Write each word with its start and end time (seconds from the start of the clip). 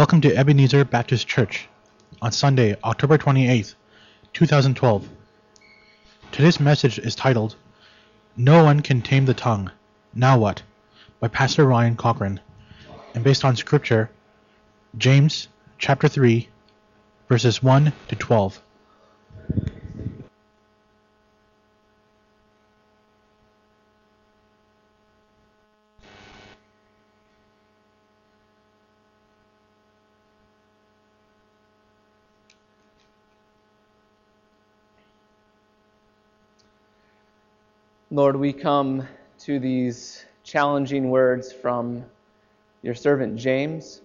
Welcome 0.00 0.22
to 0.22 0.34
Ebenezer 0.34 0.86
Baptist 0.86 1.28
Church 1.28 1.68
on 2.22 2.32
Sunday, 2.32 2.74
October 2.82 3.18
28th, 3.18 3.74
2012. 4.32 5.06
Today's 6.32 6.58
message 6.58 6.98
is 6.98 7.14
titled, 7.14 7.54
No 8.34 8.64
One 8.64 8.80
Can 8.80 9.02
Tame 9.02 9.26
the 9.26 9.34
Tongue. 9.34 9.70
Now 10.14 10.38
What? 10.38 10.62
by 11.20 11.28
Pastor 11.28 11.66
Ryan 11.66 11.96
Cochran, 11.96 12.40
and 13.12 13.22
based 13.22 13.44
on 13.44 13.56
Scripture, 13.56 14.10
James 14.96 15.48
chapter 15.76 16.08
3, 16.08 16.48
verses 17.28 17.62
1 17.62 17.92
to 18.08 18.16
12. 18.16 18.58
Lord, 38.20 38.36
we 38.36 38.52
come 38.52 39.08
to 39.38 39.58
these 39.58 40.26
challenging 40.44 41.08
words 41.08 41.54
from 41.54 42.04
your 42.82 42.94
servant 42.94 43.36
James. 43.36 44.02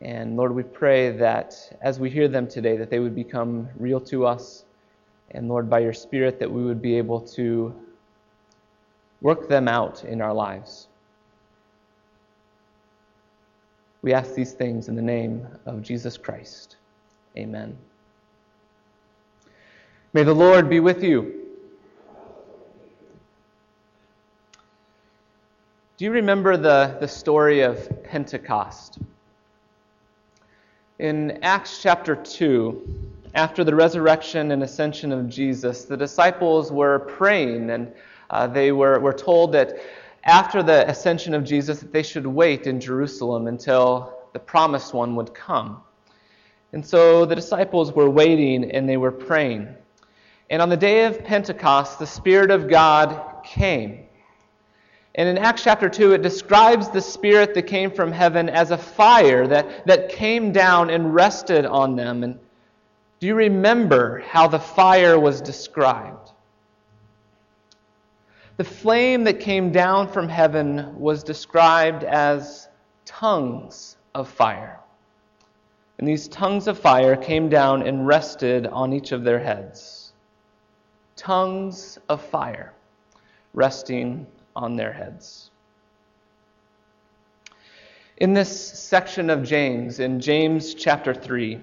And 0.00 0.36
Lord, 0.36 0.52
we 0.52 0.64
pray 0.64 1.12
that 1.12 1.54
as 1.80 2.00
we 2.00 2.10
hear 2.10 2.26
them 2.26 2.48
today, 2.48 2.76
that 2.76 2.90
they 2.90 2.98
would 2.98 3.14
become 3.14 3.68
real 3.78 4.00
to 4.00 4.26
us. 4.26 4.64
And 5.30 5.48
Lord, 5.48 5.70
by 5.70 5.78
your 5.78 5.92
Spirit, 5.92 6.40
that 6.40 6.50
we 6.50 6.64
would 6.64 6.82
be 6.82 6.98
able 6.98 7.20
to 7.38 7.72
work 9.20 9.48
them 9.48 9.68
out 9.68 10.02
in 10.02 10.20
our 10.20 10.34
lives. 10.34 10.88
We 14.02 14.12
ask 14.12 14.34
these 14.34 14.54
things 14.54 14.88
in 14.88 14.96
the 14.96 15.02
name 15.02 15.46
of 15.66 15.82
Jesus 15.82 16.16
Christ. 16.16 16.78
Amen. 17.36 17.78
May 20.14 20.24
the 20.24 20.34
Lord 20.34 20.68
be 20.68 20.80
with 20.80 21.04
you. 21.04 21.39
Do 26.00 26.06
you 26.06 26.12
remember 26.12 26.56
the, 26.56 26.96
the 26.98 27.06
story 27.06 27.60
of 27.60 28.02
Pentecost? 28.04 29.00
In 30.98 31.38
Acts 31.42 31.82
chapter 31.82 32.16
2, 32.16 33.10
after 33.34 33.64
the 33.64 33.74
resurrection 33.74 34.52
and 34.52 34.62
ascension 34.62 35.12
of 35.12 35.28
Jesus, 35.28 35.84
the 35.84 35.98
disciples 35.98 36.72
were 36.72 37.00
praying 37.00 37.68
and 37.68 37.92
uh, 38.30 38.46
they 38.46 38.72
were, 38.72 38.98
were 38.98 39.12
told 39.12 39.52
that 39.52 39.78
after 40.24 40.62
the 40.62 40.88
ascension 40.88 41.34
of 41.34 41.44
Jesus 41.44 41.80
that 41.80 41.92
they 41.92 42.02
should 42.02 42.26
wait 42.26 42.66
in 42.66 42.80
Jerusalem 42.80 43.46
until 43.46 44.20
the 44.32 44.38
promised 44.38 44.94
one 44.94 45.14
would 45.16 45.34
come. 45.34 45.82
And 46.72 46.82
so 46.82 47.26
the 47.26 47.34
disciples 47.34 47.92
were 47.92 48.08
waiting 48.08 48.70
and 48.70 48.88
they 48.88 48.96
were 48.96 49.12
praying. 49.12 49.68
And 50.48 50.62
on 50.62 50.70
the 50.70 50.78
day 50.78 51.04
of 51.04 51.22
Pentecost, 51.22 51.98
the 51.98 52.06
Spirit 52.06 52.50
of 52.50 52.70
God 52.70 53.44
came. 53.44 54.06
And 55.16 55.28
in 55.28 55.38
Acts 55.38 55.64
chapter 55.64 55.88
2, 55.88 56.12
it 56.12 56.22
describes 56.22 56.88
the 56.88 57.00
Spirit 57.00 57.54
that 57.54 57.62
came 57.62 57.90
from 57.90 58.12
heaven 58.12 58.48
as 58.48 58.70
a 58.70 58.78
fire 58.78 59.46
that, 59.46 59.86
that 59.86 60.08
came 60.08 60.52
down 60.52 60.88
and 60.90 61.14
rested 61.14 61.66
on 61.66 61.96
them. 61.96 62.22
And 62.22 62.38
do 63.18 63.26
you 63.26 63.34
remember 63.34 64.20
how 64.20 64.46
the 64.46 64.60
fire 64.60 65.18
was 65.18 65.40
described? 65.40 66.30
The 68.56 68.64
flame 68.64 69.24
that 69.24 69.40
came 69.40 69.72
down 69.72 70.06
from 70.08 70.28
heaven 70.28 70.98
was 70.98 71.24
described 71.24 72.04
as 72.04 72.68
tongues 73.04 73.96
of 74.14 74.28
fire. 74.28 74.78
And 75.98 76.06
these 76.06 76.28
tongues 76.28 76.68
of 76.68 76.78
fire 76.78 77.16
came 77.16 77.48
down 77.48 77.82
and 77.82 78.06
rested 78.06 78.66
on 78.66 78.92
each 78.92 79.12
of 79.12 79.24
their 79.24 79.38
heads. 79.38 80.12
Tongues 81.16 81.98
of 82.08 82.22
fire 82.22 82.72
resting 83.54 84.26
on 84.56 84.76
their 84.76 84.92
heads. 84.92 85.50
In 88.18 88.34
this 88.34 88.50
section 88.78 89.30
of 89.30 89.42
James, 89.42 89.98
in 89.98 90.20
James 90.20 90.74
chapter 90.74 91.14
3, 91.14 91.58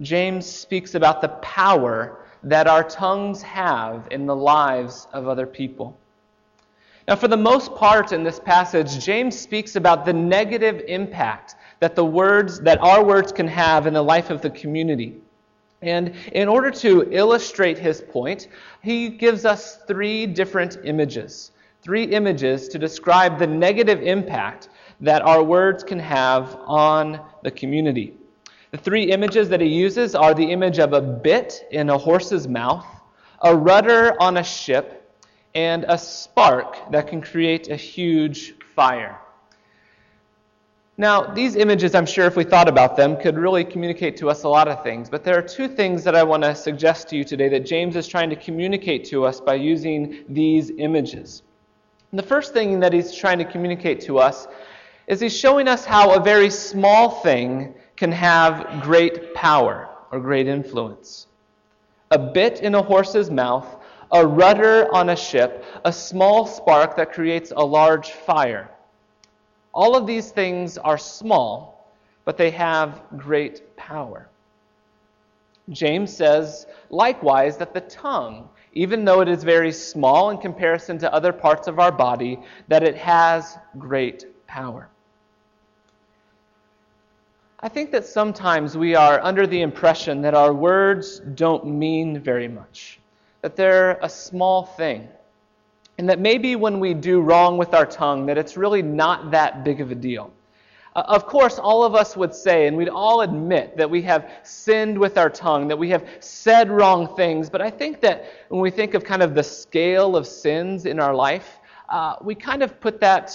James 0.00 0.46
speaks 0.46 0.94
about 0.94 1.20
the 1.20 1.28
power 1.28 2.24
that 2.44 2.66
our 2.66 2.82
tongues 2.82 3.42
have 3.42 4.08
in 4.10 4.26
the 4.26 4.34
lives 4.34 5.06
of 5.12 5.28
other 5.28 5.46
people. 5.46 5.96
Now, 7.06 7.16
for 7.16 7.28
the 7.28 7.36
most 7.36 7.74
part 7.74 8.12
in 8.12 8.22
this 8.22 8.38
passage, 8.38 9.04
James 9.04 9.38
speaks 9.38 9.76
about 9.76 10.04
the 10.04 10.12
negative 10.12 10.82
impact 10.86 11.56
that 11.80 11.94
the 11.94 12.04
words, 12.04 12.60
that 12.60 12.78
our 12.80 13.04
words 13.04 13.32
can 13.32 13.48
have 13.48 13.86
in 13.86 13.94
the 13.94 14.02
life 14.02 14.30
of 14.30 14.40
the 14.40 14.50
community. 14.50 15.16
And 15.82 16.14
in 16.32 16.48
order 16.48 16.70
to 16.70 17.08
illustrate 17.12 17.78
his 17.78 18.00
point, 18.00 18.48
he 18.82 19.08
gives 19.08 19.44
us 19.44 19.78
three 19.86 20.26
different 20.26 20.78
images 20.84 21.52
three 21.82 22.04
images 22.04 22.68
to 22.68 22.78
describe 22.78 23.38
the 23.38 23.46
negative 23.46 24.02
impact 24.02 24.68
that 25.00 25.22
our 25.22 25.42
words 25.42 25.84
can 25.84 25.98
have 25.98 26.58
on 26.66 27.20
the 27.42 27.50
community. 27.50 28.14
The 28.70 28.78
three 28.78 29.04
images 29.04 29.48
that 29.48 29.60
he 29.60 29.68
uses 29.68 30.14
are 30.14 30.34
the 30.34 30.50
image 30.50 30.78
of 30.78 30.92
a 30.92 31.00
bit 31.00 31.66
in 31.70 31.88
a 31.88 31.96
horse's 31.96 32.46
mouth, 32.46 32.86
a 33.42 33.56
rudder 33.56 34.14
on 34.20 34.36
a 34.36 34.44
ship, 34.44 35.10
and 35.54 35.84
a 35.88 35.96
spark 35.96 36.90
that 36.90 37.06
can 37.08 37.20
create 37.20 37.68
a 37.68 37.76
huge 37.76 38.54
fire. 38.74 39.18
Now, 41.00 41.22
these 41.22 41.54
images, 41.54 41.94
I'm 41.94 42.06
sure 42.06 42.26
if 42.26 42.34
we 42.34 42.42
thought 42.42 42.68
about 42.68 42.96
them, 42.96 43.16
could 43.16 43.38
really 43.38 43.64
communicate 43.64 44.16
to 44.16 44.28
us 44.28 44.42
a 44.42 44.48
lot 44.48 44.66
of 44.66 44.82
things. 44.82 45.08
But 45.08 45.22
there 45.22 45.38
are 45.38 45.42
two 45.42 45.68
things 45.68 46.02
that 46.02 46.16
I 46.16 46.24
want 46.24 46.42
to 46.42 46.54
suggest 46.56 47.08
to 47.10 47.16
you 47.16 47.22
today 47.22 47.48
that 47.50 47.64
James 47.64 47.94
is 47.94 48.08
trying 48.08 48.28
to 48.30 48.36
communicate 48.36 49.04
to 49.06 49.24
us 49.24 49.40
by 49.40 49.54
using 49.54 50.24
these 50.28 50.72
images. 50.76 51.44
And 52.10 52.18
the 52.18 52.24
first 52.24 52.52
thing 52.52 52.80
that 52.80 52.92
he's 52.92 53.14
trying 53.14 53.38
to 53.38 53.44
communicate 53.44 54.00
to 54.02 54.18
us 54.18 54.48
is 55.06 55.20
he's 55.20 55.36
showing 55.36 55.68
us 55.68 55.84
how 55.84 56.14
a 56.14 56.20
very 56.22 56.50
small 56.50 57.10
thing 57.10 57.74
can 57.96 58.12
have 58.12 58.82
great 58.82 59.34
power 59.34 59.88
or 60.10 60.20
great 60.20 60.46
influence. 60.46 61.26
A 62.10 62.18
bit 62.18 62.60
in 62.60 62.74
a 62.74 62.82
horse's 62.82 63.30
mouth, 63.30 63.66
a 64.12 64.26
rudder 64.26 64.88
on 64.94 65.10
a 65.10 65.16
ship, 65.16 65.64
a 65.84 65.92
small 65.92 66.46
spark 66.46 66.96
that 66.96 67.12
creates 67.12 67.52
a 67.54 67.64
large 67.64 68.12
fire. 68.12 68.70
All 69.74 69.94
of 69.94 70.06
these 70.06 70.30
things 70.30 70.78
are 70.78 70.96
small, 70.96 71.90
but 72.24 72.38
they 72.38 72.50
have 72.50 73.02
great 73.16 73.76
power. 73.76 74.28
James 75.70 76.14
says, 76.14 76.66
likewise, 76.88 77.58
that 77.58 77.74
the 77.74 77.82
tongue 77.82 78.48
even 78.72 79.04
though 79.04 79.20
it 79.20 79.28
is 79.28 79.44
very 79.44 79.72
small 79.72 80.30
in 80.30 80.38
comparison 80.38 80.98
to 80.98 81.12
other 81.12 81.32
parts 81.32 81.68
of 81.68 81.78
our 81.78 81.92
body, 81.92 82.38
that 82.68 82.82
it 82.82 82.96
has 82.96 83.58
great 83.78 84.26
power. 84.46 84.88
I 87.60 87.68
think 87.68 87.90
that 87.90 88.06
sometimes 88.06 88.76
we 88.76 88.94
are 88.94 89.20
under 89.20 89.46
the 89.46 89.62
impression 89.62 90.22
that 90.22 90.34
our 90.34 90.54
words 90.54 91.18
don't 91.18 91.66
mean 91.66 92.20
very 92.20 92.46
much, 92.46 93.00
that 93.42 93.56
they're 93.56 93.98
a 94.00 94.08
small 94.08 94.64
thing, 94.64 95.08
and 95.98 96.08
that 96.08 96.20
maybe 96.20 96.54
when 96.54 96.78
we 96.78 96.94
do 96.94 97.20
wrong 97.20 97.58
with 97.58 97.74
our 97.74 97.86
tongue, 97.86 98.26
that 98.26 98.38
it's 98.38 98.56
really 98.56 98.82
not 98.82 99.32
that 99.32 99.64
big 99.64 99.80
of 99.80 99.90
a 99.90 99.96
deal. 99.96 100.32
Uh, 100.96 101.02
of 101.06 101.26
course, 101.26 101.58
all 101.58 101.84
of 101.84 101.94
us 101.94 102.16
would 102.16 102.34
say, 102.34 102.66
and 102.66 102.76
we'd 102.76 102.88
all 102.88 103.20
admit, 103.20 103.76
that 103.76 103.88
we 103.88 104.02
have 104.02 104.30
sinned 104.42 104.98
with 104.98 105.18
our 105.18 105.30
tongue, 105.30 105.68
that 105.68 105.78
we 105.78 105.90
have 105.90 106.08
said 106.20 106.70
wrong 106.70 107.14
things. 107.16 107.50
But 107.50 107.60
I 107.60 107.70
think 107.70 108.00
that 108.00 108.24
when 108.48 108.60
we 108.60 108.70
think 108.70 108.94
of 108.94 109.04
kind 109.04 109.22
of 109.22 109.34
the 109.34 109.42
scale 109.42 110.16
of 110.16 110.26
sins 110.26 110.86
in 110.86 110.98
our 110.98 111.14
life, 111.14 111.58
uh, 111.88 112.16
we 112.22 112.34
kind 112.34 112.62
of 112.62 112.80
put 112.80 113.00
that 113.00 113.30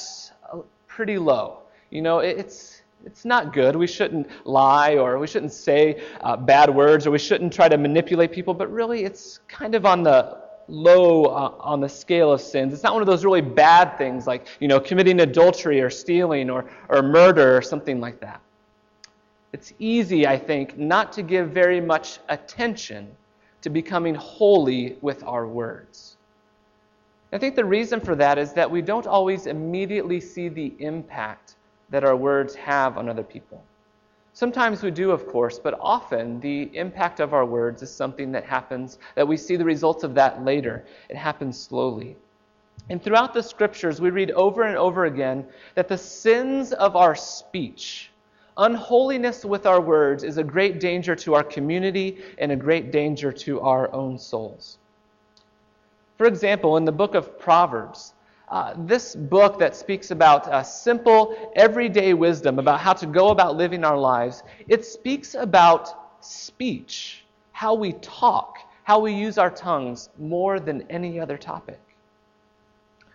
pretty 0.87 1.17
low. 1.17 1.59
You 1.89 2.01
know, 2.01 2.19
it's 2.19 2.81
it's 3.05 3.25
not 3.25 3.53
good. 3.53 3.75
We 3.75 3.87
shouldn't 3.87 4.29
lie 4.45 4.95
or 4.95 5.19
we 5.19 5.27
shouldn't 5.27 5.51
say 5.51 6.01
uh, 6.21 6.37
bad 6.37 6.73
words 6.73 7.05
or 7.05 7.11
we 7.11 7.19
shouldn't 7.19 7.51
try 7.51 7.67
to 7.67 7.77
manipulate 7.77 8.31
people, 8.31 8.53
but 8.53 8.71
really 8.71 9.03
it's 9.03 9.39
kind 9.47 9.75
of 9.75 9.85
on 9.85 10.03
the 10.03 10.37
low 10.67 11.25
uh, 11.25 11.53
on 11.59 11.81
the 11.81 11.89
scale 11.89 12.31
of 12.31 12.41
sins. 12.41 12.73
It's 12.73 12.83
not 12.83 12.93
one 12.93 13.01
of 13.01 13.07
those 13.07 13.25
really 13.25 13.41
bad 13.41 13.97
things 13.97 14.27
like, 14.27 14.47
you 14.59 14.67
know, 14.67 14.79
committing 14.79 15.21
adultery 15.21 15.81
or 15.81 15.89
stealing 15.89 16.49
or, 16.49 16.65
or 16.89 17.01
murder 17.01 17.57
or 17.57 17.61
something 17.61 17.99
like 17.99 18.19
that. 18.21 18.41
It's 19.51 19.73
easy, 19.77 20.25
I 20.25 20.37
think, 20.37 20.77
not 20.77 21.11
to 21.13 21.21
give 21.21 21.51
very 21.51 21.79
much 21.79 22.19
attention 22.29 23.11
to 23.61 23.69
becoming 23.69 24.15
holy 24.15 24.97
with 25.01 25.23
our 25.23 25.47
words. 25.47 26.17
I 27.31 27.37
think 27.37 27.55
the 27.55 27.65
reason 27.65 27.99
for 27.99 28.15
that 28.15 28.37
is 28.37 28.53
that 28.53 28.69
we 28.69 28.81
don't 28.81 29.07
always 29.07 29.47
immediately 29.47 30.19
see 30.19 30.49
the 30.49 30.73
impact 30.79 31.55
that 31.89 32.03
our 32.03 32.15
words 32.15 32.55
have 32.55 32.97
on 32.97 33.09
other 33.09 33.23
people. 33.23 33.63
Sometimes 34.33 34.81
we 34.83 34.91
do, 34.91 35.11
of 35.11 35.27
course, 35.27 35.59
but 35.59 35.77
often 35.79 36.39
the 36.39 36.75
impact 36.75 37.19
of 37.19 37.33
our 37.33 37.45
words 37.45 37.81
is 37.81 37.93
something 37.93 38.31
that 38.31 38.43
happens, 38.43 38.97
that 39.15 39.27
we 39.27 39.37
see 39.37 39.55
the 39.55 39.65
results 39.65 40.03
of 40.03 40.15
that 40.15 40.43
later. 40.43 40.85
It 41.09 41.15
happens 41.15 41.59
slowly. 41.59 42.17
And 42.89 43.01
throughout 43.01 43.33
the 43.33 43.43
scriptures, 43.43 44.01
we 44.01 44.09
read 44.09 44.31
over 44.31 44.63
and 44.63 44.75
over 44.75 45.05
again 45.05 45.45
that 45.75 45.87
the 45.87 45.97
sins 45.97 46.73
of 46.73 46.95
our 46.95 47.15
speech 47.15 48.11
Unholiness 48.57 49.43
with 49.43 49.65
our 49.65 49.81
words 49.81 50.23
is 50.23 50.37
a 50.37 50.43
great 50.43 50.79
danger 50.79 51.15
to 51.15 51.33
our 51.33 51.43
community 51.43 52.19
and 52.37 52.51
a 52.51 52.55
great 52.55 52.91
danger 52.91 53.31
to 53.31 53.59
our 53.61 53.91
own 53.93 54.17
souls. 54.19 54.77
For 56.17 56.27
example, 56.27 56.77
in 56.77 56.85
the 56.85 56.91
book 56.91 57.15
of 57.15 57.39
Proverbs, 57.39 58.13
uh, 58.53 58.75
this 58.77 59.15
book 59.15 59.57
that 59.57 59.75
speaks 59.75 60.11
about 60.11 60.47
uh, 60.47 60.61
simple, 60.61 61.51
everyday 61.55 62.13
wisdom 62.13 62.59
about 62.59 62.79
how 62.79 62.93
to 62.93 63.07
go 63.07 63.29
about 63.29 63.55
living 63.55 63.83
our 63.83 63.97
lives, 63.97 64.43
it 64.67 64.85
speaks 64.85 65.33
about 65.33 66.23
speech, 66.23 67.25
how 67.51 67.73
we 67.73 67.93
talk, 67.93 68.59
how 68.83 68.99
we 68.99 69.11
use 69.11 69.39
our 69.39 69.49
tongues 69.49 70.09
more 70.19 70.59
than 70.59 70.83
any 70.91 71.19
other 71.19 71.35
topic. 71.35 71.79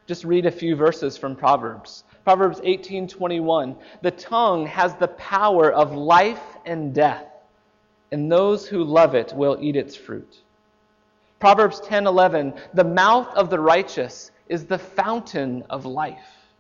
Just 0.09 0.25
read 0.25 0.45
a 0.45 0.51
few 0.51 0.75
verses 0.75 1.17
from 1.17 1.37
Proverbs. 1.37 2.03
Proverbs 2.25 2.61
18:21, 2.65 3.77
"The 4.03 4.11
tongue 4.11 4.67
has 4.67 4.97
the 4.97 5.07
power 5.07 5.73
of 5.73 5.95
life 5.95 6.57
and 6.67 6.93
death, 6.93 7.27
and 8.11 8.33
those 8.33 8.67
who 8.67 8.83
love 8.83 9.15
it 9.15 9.33
will 9.37 9.57
eat 9.61 9.77
its 9.77 9.95
fruit." 9.95 10.43
Proverbs 11.39 11.79
10:11, 11.79 12.55
"The 12.75 12.83
mouth 12.83 13.33
of 13.37 13.51
the 13.51 13.61
righteous 13.61 14.33
is 14.49 14.67
the 14.67 14.79
fountain 14.79 15.63
of 15.71 15.85
life." 15.87 16.53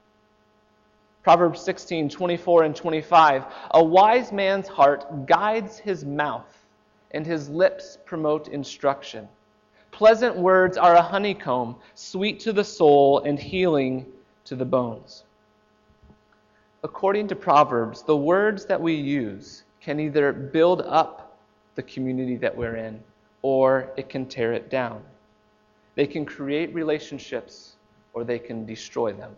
Proverbs 1.22 1.60
16:24 1.60 2.64
and 2.64 2.74
25, 2.74 3.44
"A 3.72 3.82
wise 3.82 4.32
man's 4.32 4.68
heart 4.68 5.26
guides 5.26 5.78
his 5.78 6.04
mouth, 6.04 6.66
and 7.10 7.26
his 7.26 7.48
lips 7.48 7.98
promote 8.04 8.48
instruction." 8.48 9.28
Pleasant 9.90 10.36
words 10.36 10.76
are 10.76 10.94
a 10.94 11.02
honeycomb, 11.02 11.76
sweet 11.94 12.40
to 12.40 12.52
the 12.52 12.64
soul 12.64 13.20
and 13.20 13.38
healing 13.38 14.06
to 14.44 14.54
the 14.54 14.64
bones 14.64 15.24
according 16.84 17.28
to 17.28 17.36
Proverbs, 17.36 18.02
the 18.02 18.16
words 18.16 18.64
that 18.66 18.80
we 18.80 18.94
use 18.94 19.64
can 19.80 19.98
either 19.98 20.32
build 20.32 20.82
up 20.82 21.36
the 21.74 21.82
community 21.82 22.36
that 22.36 22.56
we're 22.56 22.76
in 22.76 23.02
or 23.42 23.90
it 23.96 24.08
can 24.08 24.26
tear 24.26 24.52
it 24.52 24.70
down. 24.70 25.02
They 25.94 26.06
can 26.06 26.24
create 26.24 26.72
relationships 26.74 27.76
or 28.12 28.24
they 28.24 28.38
can 28.38 28.64
destroy 28.64 29.12
them. 29.12 29.36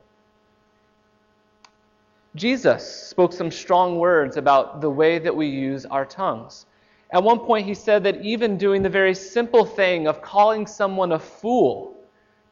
Jesus 2.37 3.09
spoke 3.09 3.33
some 3.33 3.51
strong 3.51 3.99
words 3.99 4.37
about 4.37 4.81
the 4.81 4.91
way 4.91 5.19
that 5.19 5.35
we 5.35 5.47
use 5.47 5.85
our 5.87 6.05
tongues. 6.05 6.67
At 7.13 7.23
one 7.25 7.41
point, 7.41 7.67
he 7.67 7.75
said 7.75 8.05
that 8.05 8.23
even 8.25 8.57
doing 8.57 8.83
the 8.83 8.89
very 8.89 9.15
simple 9.15 9.65
thing 9.65 10.07
of 10.07 10.23
calling 10.23 10.67
someone 10.67 11.13
a 11.13 11.19
fool, 11.19 11.97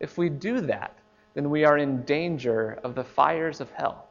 if 0.00 0.18
we 0.18 0.28
do 0.28 0.60
that, 0.62 0.92
then 1.34 1.48
we 1.48 1.64
are 1.64 1.78
in 1.78 2.02
danger 2.02 2.80
of 2.82 2.96
the 2.96 3.04
fires 3.04 3.60
of 3.60 3.70
hell. 3.70 4.08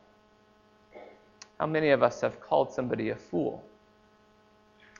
How 1.59 1.65
many 1.65 1.89
of 1.89 2.01
us 2.01 2.21
have 2.21 2.39
called 2.39 2.71
somebody 2.71 3.09
a 3.09 3.15
fool? 3.15 3.61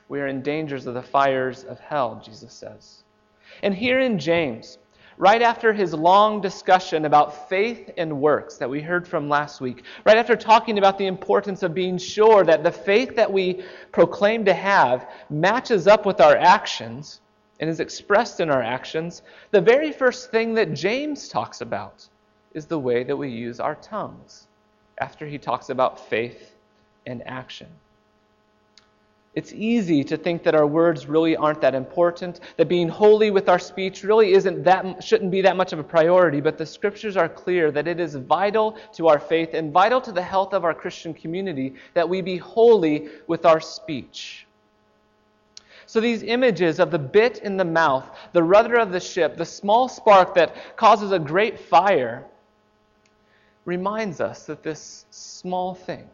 We 0.09 0.19
are 0.19 0.27
in 0.27 0.41
dangers 0.41 0.85
of 0.85 0.95
the 0.95 1.01
fires 1.01 1.63
of 1.63 1.79
hell, 1.79 2.21
Jesus 2.23 2.51
says. 2.51 3.03
And 3.63 3.73
here 3.73 3.99
in 3.99 4.19
James, 4.19 4.79
right 5.17 5.41
after 5.41 5.73
his 5.73 5.93
long 5.93 6.41
discussion 6.41 7.05
about 7.05 7.49
faith 7.49 7.89
and 7.97 8.21
works 8.21 8.57
that 8.57 8.69
we 8.69 8.81
heard 8.81 9.07
from 9.07 9.27
last 9.27 9.59
week, 9.59 9.83
right 10.05 10.17
after 10.17 10.35
talking 10.35 10.77
about 10.77 10.97
the 10.97 11.07
importance 11.07 11.63
of 11.63 11.73
being 11.73 11.97
sure 11.97 12.43
that 12.43 12.63
the 12.63 12.71
faith 12.71 13.15
that 13.15 13.31
we 13.31 13.63
proclaim 13.91 14.45
to 14.45 14.53
have 14.53 15.09
matches 15.29 15.87
up 15.87 16.05
with 16.05 16.21
our 16.21 16.37
actions 16.37 17.21
and 17.59 17.69
is 17.69 17.79
expressed 17.79 18.39
in 18.39 18.51
our 18.51 18.61
actions, 18.61 19.23
the 19.51 19.61
very 19.61 19.91
first 19.91 20.29
thing 20.29 20.53
that 20.53 20.73
James 20.73 21.27
talks 21.27 21.61
about 21.61 22.07
is 22.53 22.65
the 22.65 22.79
way 22.79 23.03
that 23.03 23.17
we 23.17 23.29
use 23.29 23.59
our 23.59 23.75
tongues 23.75 24.47
after 24.99 25.25
he 25.25 25.37
talks 25.37 25.69
about 25.69 26.07
faith 26.07 26.55
and 27.07 27.25
action. 27.27 27.67
It's 29.37 29.53
easy 29.53 30.03
to 30.05 30.17
think 30.17 30.41
that 30.41 30.55
our 30.55 30.65
words 30.65 31.05
really 31.05 31.35
aren't 31.35 31.61
that 31.61 31.75
important, 31.75 32.39
that 32.55 32.67
being 32.67 32.89
holy 32.89 33.29
with 33.29 33.49
our 33.49 33.59
speech 33.59 34.03
really 34.03 34.33
isn't 34.33 34.63
that 34.63 35.03
shouldn't 35.03 35.29
be 35.29 35.41
that 35.41 35.55
much 35.55 35.73
of 35.73 35.77
a 35.77 35.83
priority, 35.83 36.41
but 36.41 36.57
the 36.57 36.65
scriptures 36.65 37.15
are 37.15 37.29
clear 37.29 37.69
that 37.69 37.87
it 37.87 37.99
is 37.99 38.15
vital 38.15 38.79
to 38.93 39.07
our 39.07 39.19
faith 39.19 39.49
and 39.53 39.71
vital 39.71 40.01
to 40.01 40.11
the 40.11 40.23
health 40.23 40.55
of 40.55 40.65
our 40.65 40.73
Christian 40.73 41.13
community 41.13 41.75
that 41.93 42.09
we 42.09 42.19
be 42.19 42.37
holy 42.37 43.09
with 43.27 43.45
our 43.45 43.59
speech. 43.59 44.47
So 45.85 45.99
these 45.99 46.23
images 46.23 46.79
of 46.79 46.89
the 46.89 46.97
bit 46.97 47.37
in 47.43 47.57
the 47.57 47.63
mouth, 47.63 48.09
the 48.33 48.41
rudder 48.41 48.79
of 48.79 48.91
the 48.91 48.99
ship, 48.99 49.37
the 49.37 49.45
small 49.45 49.87
spark 49.87 50.33
that 50.33 50.55
causes 50.77 51.11
a 51.11 51.19
great 51.19 51.59
fire, 51.59 52.25
reminds 53.65 54.19
us 54.19 54.47
that 54.47 54.63
this 54.63 55.05
small 55.11 55.75
thing, 55.75 56.09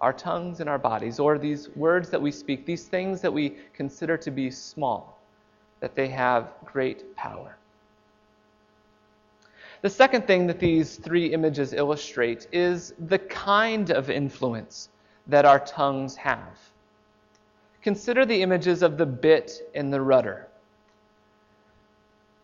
our 0.00 0.12
tongues 0.12 0.60
and 0.60 0.68
our 0.68 0.78
bodies, 0.78 1.18
or 1.18 1.38
these 1.38 1.68
words 1.76 2.08
that 2.10 2.20
we 2.20 2.30
speak, 2.30 2.64
these 2.64 2.84
things 2.84 3.20
that 3.20 3.32
we 3.32 3.56
consider 3.74 4.16
to 4.16 4.30
be 4.30 4.50
small, 4.50 5.18
that 5.80 5.94
they 5.94 6.08
have 6.08 6.52
great 6.64 7.14
power. 7.16 7.56
The 9.82 9.90
second 9.90 10.26
thing 10.26 10.46
that 10.46 10.58
these 10.58 10.96
three 10.96 11.32
images 11.32 11.72
illustrate 11.72 12.46
is 12.52 12.92
the 13.06 13.18
kind 13.18 13.90
of 13.90 14.10
influence 14.10 14.90
that 15.26 15.44
our 15.44 15.60
tongues 15.60 16.16
have. 16.16 16.58
Consider 17.82 18.26
the 18.26 18.42
images 18.42 18.82
of 18.82 18.98
the 18.98 19.06
bit 19.06 19.70
and 19.74 19.92
the 19.92 20.00
rudder. 20.00 20.48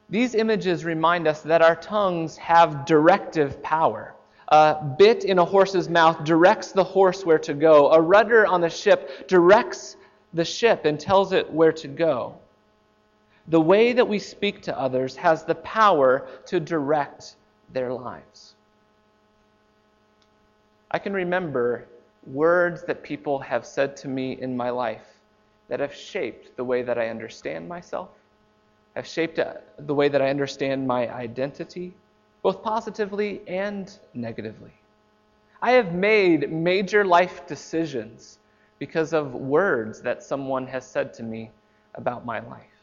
These 0.08 0.34
images 0.34 0.84
remind 0.84 1.26
us 1.26 1.42
that 1.42 1.62
our 1.62 1.76
tongues 1.76 2.36
have 2.38 2.86
directive 2.86 3.62
power. 3.62 4.15
A 4.48 4.82
bit 4.98 5.24
in 5.24 5.38
a 5.38 5.44
horse's 5.44 5.88
mouth 5.88 6.24
directs 6.24 6.72
the 6.72 6.84
horse 6.84 7.24
where 7.24 7.38
to 7.40 7.54
go. 7.54 7.90
A 7.90 8.00
rudder 8.00 8.46
on 8.46 8.60
the 8.60 8.70
ship 8.70 9.28
directs 9.28 9.96
the 10.34 10.44
ship 10.44 10.84
and 10.84 11.00
tells 11.00 11.32
it 11.32 11.50
where 11.52 11.72
to 11.72 11.88
go. 11.88 12.36
The 13.48 13.60
way 13.60 13.92
that 13.92 14.06
we 14.06 14.18
speak 14.18 14.62
to 14.62 14.78
others 14.78 15.16
has 15.16 15.44
the 15.44 15.54
power 15.56 16.26
to 16.46 16.60
direct 16.60 17.36
their 17.72 17.92
lives. 17.92 18.54
I 20.90 20.98
can 20.98 21.12
remember 21.12 21.86
words 22.26 22.84
that 22.84 23.02
people 23.02 23.38
have 23.40 23.66
said 23.66 23.96
to 23.98 24.08
me 24.08 24.40
in 24.40 24.56
my 24.56 24.70
life 24.70 25.06
that 25.68 25.80
have 25.80 25.94
shaped 25.94 26.56
the 26.56 26.64
way 26.64 26.82
that 26.82 26.98
I 26.98 27.08
understand 27.08 27.68
myself 27.68 28.10
have 28.96 29.06
shaped 29.06 29.38
uh, 29.38 29.52
the 29.78 29.94
way 29.94 30.08
that 30.08 30.22
I 30.22 30.30
understand 30.30 30.86
my 30.86 31.14
identity, 31.14 31.92
both 32.46 32.62
positively 32.62 33.42
and 33.48 33.98
negatively. 34.14 34.70
I 35.60 35.72
have 35.72 35.92
made 35.92 36.52
major 36.52 37.04
life 37.04 37.44
decisions 37.44 38.38
because 38.78 39.12
of 39.12 39.34
words 39.34 40.00
that 40.02 40.22
someone 40.22 40.64
has 40.68 40.86
said 40.86 41.12
to 41.14 41.24
me 41.24 41.50
about 41.96 42.24
my 42.24 42.38
life. 42.38 42.78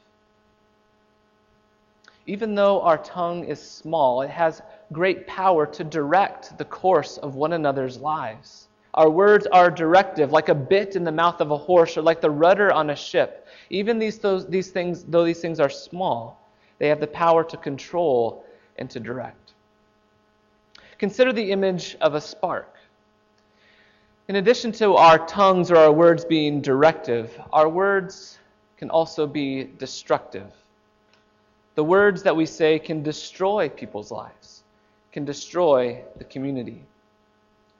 Even 2.27 2.55
though 2.55 2.81
our 2.81 2.97
tongue 2.97 3.45
is 3.45 3.61
small, 3.61 4.21
it 4.21 4.29
has 4.29 4.61
great 4.91 5.25
power 5.27 5.65
to 5.67 5.83
direct 5.85 6.57
the 6.57 6.65
course 6.65 7.17
of 7.19 7.35
one 7.35 7.53
another's 7.53 7.97
lives. 8.01 8.67
Our 8.95 9.09
words 9.09 9.47
are 9.47 9.71
directive, 9.71 10.33
like 10.33 10.49
a 10.49 10.55
bit 10.55 10.97
in 10.97 11.05
the 11.05 11.11
mouth 11.13 11.39
of 11.39 11.51
a 11.51 11.57
horse 11.57 11.95
or 11.95 12.01
like 12.01 12.19
the 12.19 12.29
rudder 12.29 12.73
on 12.73 12.89
a 12.89 12.97
ship. 12.97 13.47
Even 13.69 13.97
these, 13.97 14.19
those, 14.19 14.45
these 14.45 14.71
things, 14.71 15.05
though 15.05 15.23
these 15.23 15.39
things 15.39 15.61
are 15.61 15.69
small, 15.69 16.49
they 16.79 16.89
have 16.89 16.99
the 16.99 17.07
power 17.07 17.45
to 17.45 17.55
control 17.55 18.43
and 18.77 18.89
to 18.89 18.99
direct. 18.99 19.42
Consider 21.03 21.33
the 21.33 21.51
image 21.51 21.97
of 21.99 22.15
a 22.15 22.21
spark. 22.21 22.77
In 24.29 24.37
addition 24.37 24.71
to 24.71 24.93
our 24.95 25.17
tongues 25.27 25.69
or 25.69 25.75
our 25.75 25.91
words 25.91 26.23
being 26.23 26.61
directive, 26.61 27.37
our 27.51 27.67
words 27.67 28.39
can 28.77 28.89
also 28.89 29.27
be 29.27 29.65
destructive. 29.65 30.49
The 31.75 31.83
words 31.83 32.23
that 32.23 32.33
we 32.33 32.45
say 32.45 32.79
can 32.79 33.03
destroy 33.03 33.67
people's 33.67 34.11
lives, 34.11 34.63
can 35.11 35.25
destroy 35.25 36.01
the 36.19 36.23
community. 36.23 36.81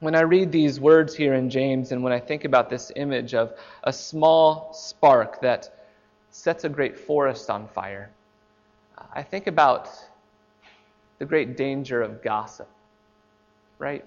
When 0.02 0.16
I 0.16 0.24
read 0.24 0.52
these 0.52 0.82
words 0.82 1.16
here 1.16 1.36
in 1.36 1.50
James 1.50 1.94
and 1.94 2.04
when 2.04 2.12
I 2.12 2.20
think 2.20 2.44
about 2.44 2.70
this 2.70 2.92
image 2.98 3.34
of 3.34 3.54
a 3.86 3.94
small 3.94 4.74
spark 4.74 5.40
that 5.40 5.86
sets 6.32 6.66
a 6.66 6.70
great 6.70 7.00
forest 7.00 7.50
on 7.50 7.70
fire, 7.70 8.10
I 9.14 9.24
think 9.24 9.48
about 9.48 9.88
the 11.20 11.26
great 11.26 11.56
danger 11.56 12.02
of 12.02 12.22
gossip, 12.22 12.68
right? 13.84 14.06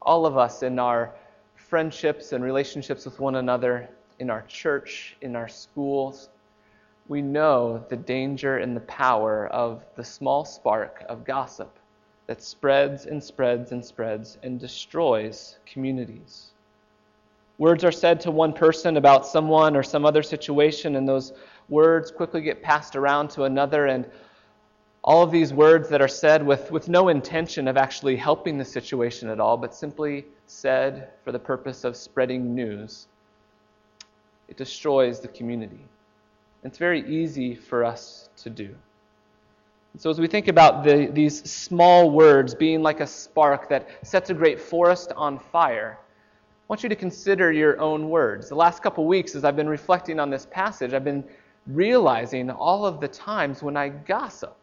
All 0.00 0.24
of 0.24 0.38
us 0.38 0.62
in 0.62 0.78
our 0.78 1.14
friendships 1.54 2.32
and 2.32 2.42
relationships 2.42 3.04
with 3.04 3.20
one 3.20 3.36
another, 3.36 3.90
in 4.18 4.30
our 4.30 4.42
church, 4.48 5.16
in 5.20 5.36
our 5.36 5.48
schools, 5.48 6.30
we 7.08 7.20
know 7.20 7.84
the 7.88 7.96
danger 7.96 8.58
and 8.58 8.74
the 8.74 8.80
power 8.80 9.48
of 9.48 9.84
the 9.96 10.04
small 10.04 10.44
spark 10.44 11.04
of 11.08 11.24
gossip 11.24 11.78
that 12.26 12.42
spreads 12.42 13.06
and 13.06 13.22
spreads 13.22 13.72
and 13.72 13.84
spreads 13.84 14.38
and 14.42 14.58
destroys 14.58 15.58
communities. 15.66 16.52
Words 17.58 17.84
are 17.84 17.92
said 17.92 18.20
to 18.22 18.30
one 18.30 18.52
person 18.52 18.96
about 18.96 19.26
someone 19.26 19.76
or 19.76 19.82
some 19.82 20.06
other 20.06 20.22
situation, 20.22 20.96
and 20.96 21.08
those 21.08 21.32
words 21.68 22.10
quickly 22.10 22.40
get 22.40 22.62
passed 22.62 22.96
around 22.96 23.28
to 23.30 23.44
another, 23.44 23.86
and 23.86 24.06
All 25.04 25.22
of 25.22 25.30
these 25.30 25.52
words 25.52 25.88
that 25.88 26.02
are 26.02 26.08
said 26.08 26.44
with, 26.44 26.70
with 26.70 26.88
no 26.88 27.08
intention 27.08 27.68
of 27.68 27.76
actually 27.76 28.16
helping 28.16 28.58
the 28.58 28.64
situation 28.64 29.28
at 29.28 29.40
all, 29.40 29.56
but 29.56 29.74
simply 29.74 30.26
said 30.46 31.10
for 31.24 31.32
the 31.32 31.38
purpose 31.38 31.84
of 31.84 31.96
spreading 31.96 32.54
news, 32.54 33.06
it 34.48 34.56
destroys 34.56 35.20
the 35.20 35.28
community. 35.28 35.84
It's 36.64 36.78
very 36.78 37.08
easy 37.08 37.54
for 37.54 37.84
us 37.84 38.28
to 38.38 38.50
do. 38.50 38.74
So, 39.96 40.10
as 40.10 40.20
we 40.20 40.26
think 40.26 40.48
about 40.48 40.84
the, 40.84 41.06
these 41.12 41.42
small 41.50 42.10
words 42.10 42.54
being 42.54 42.82
like 42.82 43.00
a 43.00 43.06
spark 43.06 43.68
that 43.70 43.88
sets 44.06 44.30
a 44.30 44.34
great 44.34 44.60
forest 44.60 45.12
on 45.16 45.38
fire, 45.38 45.98
I 45.98 46.64
want 46.68 46.82
you 46.82 46.88
to 46.90 46.96
consider 46.96 47.50
your 47.50 47.80
own 47.80 48.10
words. 48.10 48.50
The 48.50 48.54
last 48.54 48.82
couple 48.82 49.06
weeks, 49.06 49.34
as 49.34 49.44
I've 49.44 49.56
been 49.56 49.68
reflecting 49.68 50.20
on 50.20 50.28
this 50.28 50.46
passage, 50.50 50.92
I've 50.92 51.04
been 51.04 51.24
realizing 51.66 52.50
all 52.50 52.84
of 52.84 53.00
the 53.00 53.08
times 53.08 53.62
when 53.62 53.76
I 53.76 53.88
gossip. 53.88 54.57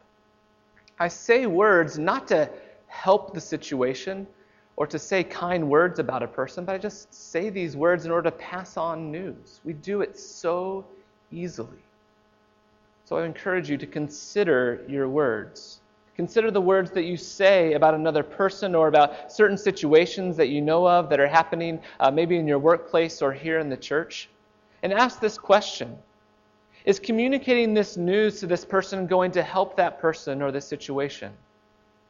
I 0.98 1.08
say 1.08 1.46
words 1.46 1.98
not 1.98 2.28
to 2.28 2.48
help 2.86 3.34
the 3.34 3.40
situation 3.40 4.26
or 4.76 4.86
to 4.86 4.98
say 4.98 5.24
kind 5.24 5.68
words 5.68 5.98
about 5.98 6.22
a 6.22 6.26
person, 6.26 6.64
but 6.64 6.74
I 6.74 6.78
just 6.78 7.12
say 7.12 7.50
these 7.50 7.76
words 7.76 8.04
in 8.04 8.10
order 8.10 8.30
to 8.30 8.36
pass 8.36 8.76
on 8.76 9.10
news. 9.10 9.60
We 9.64 9.72
do 9.72 10.02
it 10.02 10.18
so 10.18 10.84
easily. 11.30 11.78
So 13.04 13.16
I 13.16 13.24
encourage 13.24 13.70
you 13.70 13.76
to 13.78 13.86
consider 13.86 14.84
your 14.88 15.08
words. 15.08 15.80
Consider 16.16 16.50
the 16.50 16.60
words 16.60 16.90
that 16.92 17.04
you 17.04 17.16
say 17.16 17.74
about 17.74 17.94
another 17.94 18.22
person 18.22 18.74
or 18.74 18.88
about 18.88 19.30
certain 19.30 19.58
situations 19.58 20.36
that 20.38 20.48
you 20.48 20.62
know 20.62 20.88
of 20.88 21.10
that 21.10 21.20
are 21.20 21.26
happening 21.26 21.78
uh, 22.00 22.10
maybe 22.10 22.36
in 22.36 22.46
your 22.46 22.58
workplace 22.58 23.20
or 23.20 23.32
here 23.32 23.58
in 23.58 23.68
the 23.68 23.76
church. 23.76 24.28
And 24.82 24.92
ask 24.92 25.20
this 25.20 25.36
question 25.36 25.96
Is 26.86 27.00
communicating 27.00 27.74
this 27.74 27.96
news 27.96 28.38
to 28.40 28.46
this 28.46 28.64
person 28.64 29.08
going 29.08 29.32
to 29.32 29.42
help 29.42 29.76
that 29.76 30.00
person 30.00 30.40
or 30.40 30.52
this 30.52 30.66
situation? 30.66 31.32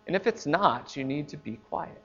And 0.07 0.15
if 0.15 0.27
it's 0.27 0.47
not, 0.47 0.95
you 0.97 1.03
need 1.03 1.29
to 1.29 1.39
be 1.39 1.59
quiet. 1.71 2.03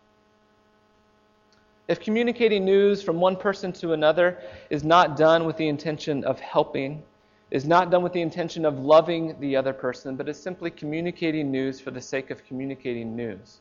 If 1.90 2.00
communicating 2.00 2.63
news 2.63 3.04
from 3.04 3.20
one 3.20 3.36
person 3.36 3.74
to 3.74 3.92
another 3.92 4.40
is 4.70 4.86
not 4.86 5.18
done 5.18 5.44
with 5.44 5.58
the 5.58 5.68
intention 5.68 6.24
of 6.24 6.40
helping, 6.40 7.04
is 7.51 7.66
not 7.66 7.92
done 7.92 8.01
with 8.01 8.13
the 8.13 8.22
intention 8.22 8.66
of 8.66 8.80
loving 8.80 9.36
the 9.42 9.58
other 9.58 9.74
person, 9.74 10.16
but 10.16 10.30
is 10.30 10.42
simply 10.42 10.72
communicating 10.72 11.51
news 11.51 11.82
for 11.82 11.92
the 11.92 12.00
sake 12.00 12.32
of 12.32 12.46
communicating 12.46 13.13
news. 13.13 13.60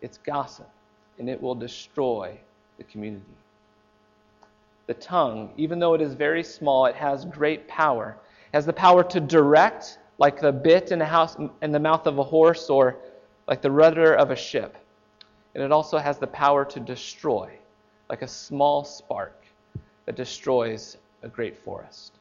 It's 0.00 0.18
gossip, 0.18 0.68
and 1.20 1.30
it 1.30 1.40
will 1.40 1.54
destroy 1.54 2.36
the 2.78 2.84
community. 2.84 3.24
The 4.88 4.94
tongue, 4.94 5.52
even 5.56 5.78
though 5.78 5.94
it 5.94 6.00
is 6.00 6.14
very 6.14 6.42
small, 6.42 6.86
it 6.86 6.96
has 6.96 7.24
great 7.24 7.68
power. 7.68 8.16
Has 8.52 8.66
the 8.66 8.72
power 8.72 9.02
to 9.04 9.20
direct, 9.20 9.98
like 10.18 10.40
the 10.40 10.52
bit 10.52 10.92
in 10.92 10.98
the, 10.98 11.06
house, 11.06 11.36
in 11.62 11.72
the 11.72 11.80
mouth 11.80 12.06
of 12.06 12.18
a 12.18 12.24
horse 12.24 12.68
or 12.68 12.96
like 13.48 13.62
the 13.62 13.70
rudder 13.70 14.14
of 14.14 14.30
a 14.30 14.36
ship. 14.36 14.76
And 15.54 15.62
it 15.62 15.72
also 15.72 15.98
has 15.98 16.18
the 16.18 16.26
power 16.26 16.64
to 16.64 16.80
destroy, 16.80 17.50
like 18.08 18.22
a 18.22 18.28
small 18.28 18.84
spark 18.84 19.42
that 20.06 20.16
destroys 20.16 20.96
a 21.22 21.28
great 21.28 21.56
forest. 21.56 22.12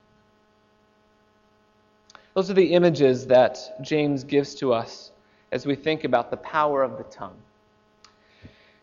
Those 2.34 2.50
are 2.50 2.54
the 2.54 2.74
images 2.74 3.28
that 3.28 3.58
James 3.82 4.24
gives 4.24 4.56
to 4.56 4.74
us 4.74 5.12
as 5.52 5.66
we 5.66 5.76
think 5.76 6.06
about 6.06 6.32
the 6.32 6.38
power 6.38 6.82
of 6.82 6.98
the 6.98 7.04
tongue. 7.04 7.36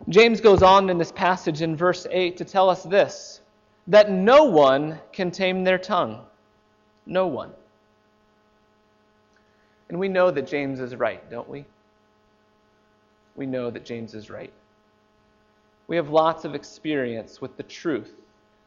James 0.09 0.41
goes 0.41 0.63
on 0.63 0.91
in 0.91 0.99
this 0.99 1.13
passage 1.13 1.63
in 1.63 1.75
verse 1.75 2.07
8 2.11 2.37
to 2.37 2.45
tell 2.45 2.69
us 2.71 2.83
this 2.83 3.41
that 3.87 4.11
no 4.11 4.45
one 4.45 4.99
can 5.13 5.31
tame 5.31 5.65
their 5.65 5.79
tongue. 5.79 6.21
No 7.09 7.27
one. 7.27 7.51
And 9.89 9.99
we 9.99 10.09
know 10.09 10.31
that 10.31 10.47
James 10.47 10.79
is 10.79 10.95
right, 10.95 11.29
don't 11.31 11.49
we? 11.49 11.65
We 13.35 13.47
know 13.47 13.71
that 13.71 13.85
James 13.85 14.15
is 14.15 14.29
right. 14.29 14.53
We 15.87 15.97
have 15.97 16.11
lots 16.11 16.45
of 16.45 16.55
experience 16.55 17.41
with 17.41 17.57
the 17.57 17.63
truth 17.63 18.13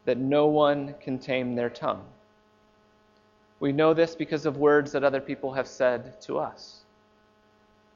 that 0.06 0.18
no 0.18 0.46
one 0.46 0.94
can 1.00 1.20
tame 1.20 1.54
their 1.54 1.70
tongue. 1.70 2.04
We 3.60 3.70
know 3.70 3.94
this 3.94 4.16
because 4.16 4.44
of 4.44 4.56
words 4.56 4.90
that 4.90 5.04
other 5.04 5.20
people 5.20 5.52
have 5.52 5.68
said 5.68 6.20
to 6.22 6.38
us. 6.38 6.81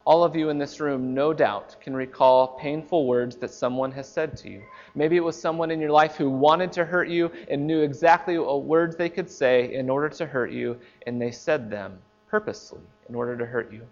All 0.06 0.22
of 0.22 0.36
you 0.36 0.50
in 0.50 0.58
this 0.58 0.78
room, 0.78 1.14
no 1.14 1.32
doubt, 1.32 1.74
can 1.80 1.94
recall 1.94 2.46
painful 2.46 3.06
words 3.08 3.34
that 3.38 3.50
someone 3.50 3.90
has 3.90 4.08
said 4.08 4.36
to 4.36 4.48
you. 4.48 4.62
Maybe 4.94 5.16
it 5.16 5.24
was 5.24 5.38
someone 5.38 5.72
in 5.72 5.80
your 5.80 5.90
life 5.90 6.14
who 6.14 6.30
wanted 6.30 6.70
to 6.72 6.84
hurt 6.84 7.08
you 7.08 7.30
and 7.50 7.66
knew 7.66 7.82
exactly 7.82 8.38
what 8.38 8.62
words 8.62 8.94
they 8.94 9.08
could 9.08 9.28
say 9.28 9.74
in 9.74 9.90
order 9.90 10.08
to 10.10 10.24
hurt 10.24 10.52
you, 10.52 10.78
and 11.08 11.20
they 11.20 11.32
said 11.32 11.68
them 11.68 11.98
purposely 12.30 12.82
in 13.08 13.16
order 13.16 13.36
to 13.36 13.44
hurt 13.44 13.72
you. 13.72 13.82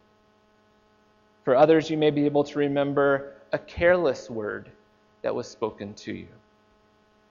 For 1.45 1.57
others, 1.57 1.91
you 1.91 1.99
may 1.99 2.11
be 2.11 2.27
able 2.27 2.45
to 2.45 2.61
remember 2.61 3.35
a 3.53 3.59
careless 3.59 4.31
word 4.31 4.71
that 5.23 5.35
was 5.35 5.49
spoken 5.49 5.95
to 5.95 6.13
you. 6.13 6.29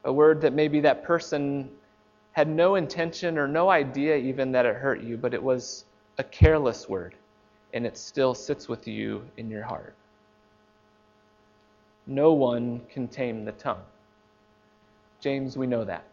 A 0.03 0.11
word 0.11 0.41
that 0.41 0.51
maybe 0.51 0.81
that 0.81 1.05
person 1.05 1.71
had 2.33 2.49
no 2.49 2.75
intention 2.75 3.37
or 3.37 3.47
no 3.47 3.69
idea 3.69 4.17
even 4.17 4.51
that 4.51 4.65
it 4.65 4.75
hurt 4.75 5.01
you, 5.01 5.15
but 5.15 5.33
it 5.33 5.41
was 5.41 5.85
a 6.17 6.23
careless 6.23 6.89
word, 6.89 7.15
and 7.74 7.86
it 7.86 7.98
still 7.98 8.34
sits 8.34 8.70
with 8.70 8.88
you 8.88 9.25
in 9.38 9.50
your 9.50 9.63
heart. 9.63 9.96
No 12.06 12.34
one 12.34 12.82
can 12.89 13.08
tame 13.08 13.46
the 13.46 13.51
tongue. 13.53 13.82
James, 15.20 15.58
we 15.58 15.65
know 15.65 15.84
that. 15.84 16.03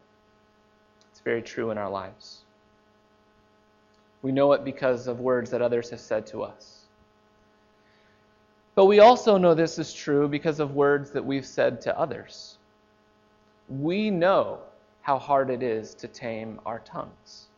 It's 1.11 1.21
very 1.21 1.43
true 1.43 1.71
in 1.71 1.79
our 1.79 1.91
lives. 1.91 2.45
We 4.23 4.33
know 4.33 4.53
it 4.53 4.65
because 4.65 5.07
of 5.07 5.21
words 5.21 5.51
that 5.51 5.63
others 5.63 5.91
have 5.91 6.01
said 6.01 6.27
to 6.29 6.43
us. 6.43 6.87
But 8.75 8.87
we 8.87 9.01
also 9.01 9.37
know 9.37 9.55
this 9.55 9.79
is 9.79 9.93
true 9.93 10.29
because 10.29 10.61
of 10.61 10.75
words 10.75 11.11
that 11.11 11.25
we've 11.25 11.47
said 11.47 11.81
to 11.83 11.99
others. 11.99 12.57
We 13.69 14.11
know 14.11 14.61
how 15.03 15.19
hard 15.19 15.51
it 15.51 15.63
is 15.63 15.95
to 15.97 16.09
tame 16.09 16.61
our 16.65 16.79
tongues. 16.81 17.49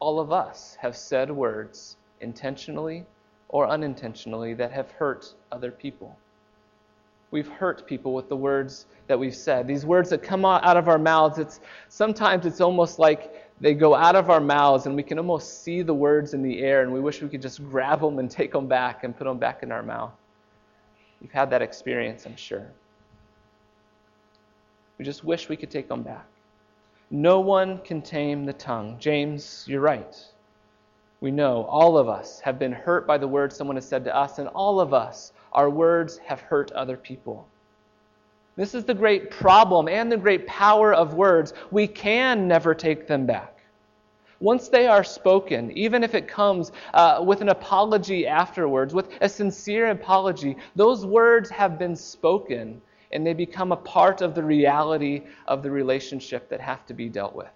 All 0.00 0.18
of 0.18 0.32
us 0.32 0.76
have 0.80 0.96
said 0.96 1.30
words 1.30 1.96
intentionally 2.24 3.06
or 3.48 3.68
unintentionally 3.68 4.54
that 4.54 4.72
have 4.72 4.90
hurt 4.90 5.32
other 5.52 5.70
people. 5.70 6.16
We've 7.30 7.48
hurt 7.48 7.86
people 7.86 8.14
with 8.14 8.28
the 8.28 8.36
words 8.36 8.86
that 9.06 9.18
we've 9.18 9.34
said. 9.34 9.66
These 9.66 9.84
words 9.84 10.10
that 10.10 10.22
come 10.22 10.44
out 10.44 10.76
of 10.76 10.88
our 10.88 10.98
mouths, 10.98 11.38
it's 11.38 11.60
sometimes 11.88 12.46
it's 12.46 12.60
almost 12.60 12.98
like 12.98 13.48
they 13.60 13.74
go 13.74 13.94
out 13.94 14.16
of 14.16 14.30
our 14.30 14.40
mouths 14.40 14.86
and 14.86 14.96
we 14.96 15.02
can 15.02 15.18
almost 15.18 15.62
see 15.62 15.82
the 15.82 15.94
words 15.94 16.34
in 16.34 16.42
the 16.42 16.60
air 16.60 16.82
and 16.82 16.92
we 16.92 17.00
wish 17.00 17.22
we 17.22 17.28
could 17.28 17.42
just 17.42 17.62
grab 17.70 18.00
them 18.00 18.18
and 18.18 18.30
take 18.30 18.52
them 18.52 18.66
back 18.66 19.04
and 19.04 19.16
put 19.16 19.24
them 19.24 19.38
back 19.38 19.62
in 19.62 19.70
our 19.70 19.82
mouth. 19.82 20.12
You've 21.20 21.32
had 21.32 21.50
that 21.50 21.62
experience, 21.62 22.26
I'm 22.26 22.36
sure. 22.36 22.66
We 24.98 25.04
just 25.04 25.24
wish 25.24 25.48
we 25.48 25.56
could 25.56 25.70
take 25.70 25.88
them 25.88 26.02
back. 26.02 26.26
No 27.10 27.40
one 27.40 27.78
can 27.78 28.02
tame 28.02 28.44
the 28.44 28.52
tongue. 28.52 28.96
James, 28.98 29.64
you're 29.68 29.80
right. 29.80 30.16
We 31.20 31.30
know 31.30 31.64
all 31.64 31.96
of 31.96 32.08
us 32.08 32.40
have 32.40 32.58
been 32.58 32.72
hurt 32.72 33.06
by 33.06 33.18
the 33.18 33.28
words 33.28 33.56
someone 33.56 33.76
has 33.76 33.88
said 33.88 34.04
to 34.04 34.16
us, 34.16 34.38
and 34.38 34.48
all 34.48 34.80
of 34.80 34.92
us, 34.92 35.32
our 35.52 35.70
words 35.70 36.18
have 36.18 36.40
hurt 36.40 36.70
other 36.72 36.96
people. 36.96 37.46
This 38.56 38.74
is 38.74 38.84
the 38.84 38.94
great 38.94 39.30
problem 39.30 39.88
and 39.88 40.10
the 40.10 40.16
great 40.16 40.46
power 40.46 40.92
of 40.94 41.14
words. 41.14 41.54
We 41.70 41.86
can 41.86 42.46
never 42.46 42.74
take 42.74 43.06
them 43.06 43.26
back. 43.26 43.54
Once 44.40 44.68
they 44.68 44.86
are 44.86 45.02
spoken, 45.02 45.70
even 45.76 46.04
if 46.04 46.14
it 46.14 46.28
comes 46.28 46.70
uh, 46.92 47.22
with 47.24 47.40
an 47.40 47.48
apology 47.48 48.26
afterwards, 48.26 48.92
with 48.92 49.08
a 49.20 49.28
sincere 49.28 49.90
apology, 49.90 50.56
those 50.76 51.06
words 51.06 51.48
have 51.50 51.78
been 51.78 51.96
spoken 51.96 52.80
and 53.12 53.26
they 53.26 53.32
become 53.32 53.72
a 53.72 53.76
part 53.76 54.20
of 54.20 54.34
the 54.34 54.42
reality 54.42 55.22
of 55.46 55.62
the 55.62 55.70
relationship 55.70 56.48
that 56.48 56.60
have 56.60 56.84
to 56.84 56.92
be 56.92 57.08
dealt 57.08 57.34
with. 57.34 57.48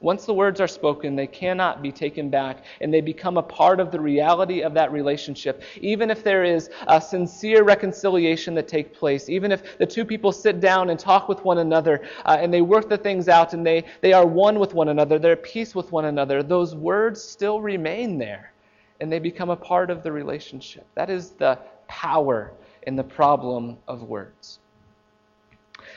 Once 0.00 0.24
the 0.24 0.32
words 0.32 0.62
are 0.62 0.68
spoken, 0.68 1.14
they 1.14 1.26
cannot 1.26 1.82
be 1.82 1.92
taken 1.92 2.30
back, 2.30 2.64
and 2.80 2.92
they 2.92 3.02
become 3.02 3.36
a 3.36 3.42
part 3.42 3.80
of 3.80 3.90
the 3.90 4.00
reality 4.00 4.62
of 4.62 4.72
that 4.72 4.90
relationship. 4.90 5.62
Even 5.82 6.10
if 6.10 6.24
there 6.24 6.42
is 6.42 6.70
a 6.88 6.98
sincere 6.98 7.62
reconciliation 7.64 8.54
that 8.54 8.66
takes 8.66 8.96
place, 8.98 9.28
even 9.28 9.52
if 9.52 9.76
the 9.76 9.84
two 9.84 10.06
people 10.06 10.32
sit 10.32 10.58
down 10.58 10.88
and 10.88 10.98
talk 10.98 11.28
with 11.28 11.44
one 11.44 11.58
another, 11.58 12.00
uh, 12.24 12.38
and 12.40 12.52
they 12.52 12.62
work 12.62 12.88
the 12.88 12.96
things 12.96 13.28
out, 13.28 13.52
and 13.52 13.66
they, 13.66 13.84
they 14.00 14.14
are 14.14 14.26
one 14.26 14.58
with 14.58 14.72
one 14.72 14.88
another, 14.88 15.18
they're 15.18 15.32
at 15.32 15.42
peace 15.42 15.74
with 15.74 15.92
one 15.92 16.06
another, 16.06 16.42
those 16.42 16.74
words 16.74 17.22
still 17.22 17.60
remain 17.60 18.16
there, 18.16 18.54
and 19.00 19.12
they 19.12 19.18
become 19.18 19.50
a 19.50 19.56
part 19.56 19.90
of 19.90 20.02
the 20.02 20.10
relationship. 20.10 20.86
That 20.94 21.10
is 21.10 21.32
the 21.32 21.58
power 21.88 22.52
in 22.84 22.96
the 22.96 23.04
problem 23.04 23.76
of 23.86 24.04
words. 24.04 24.60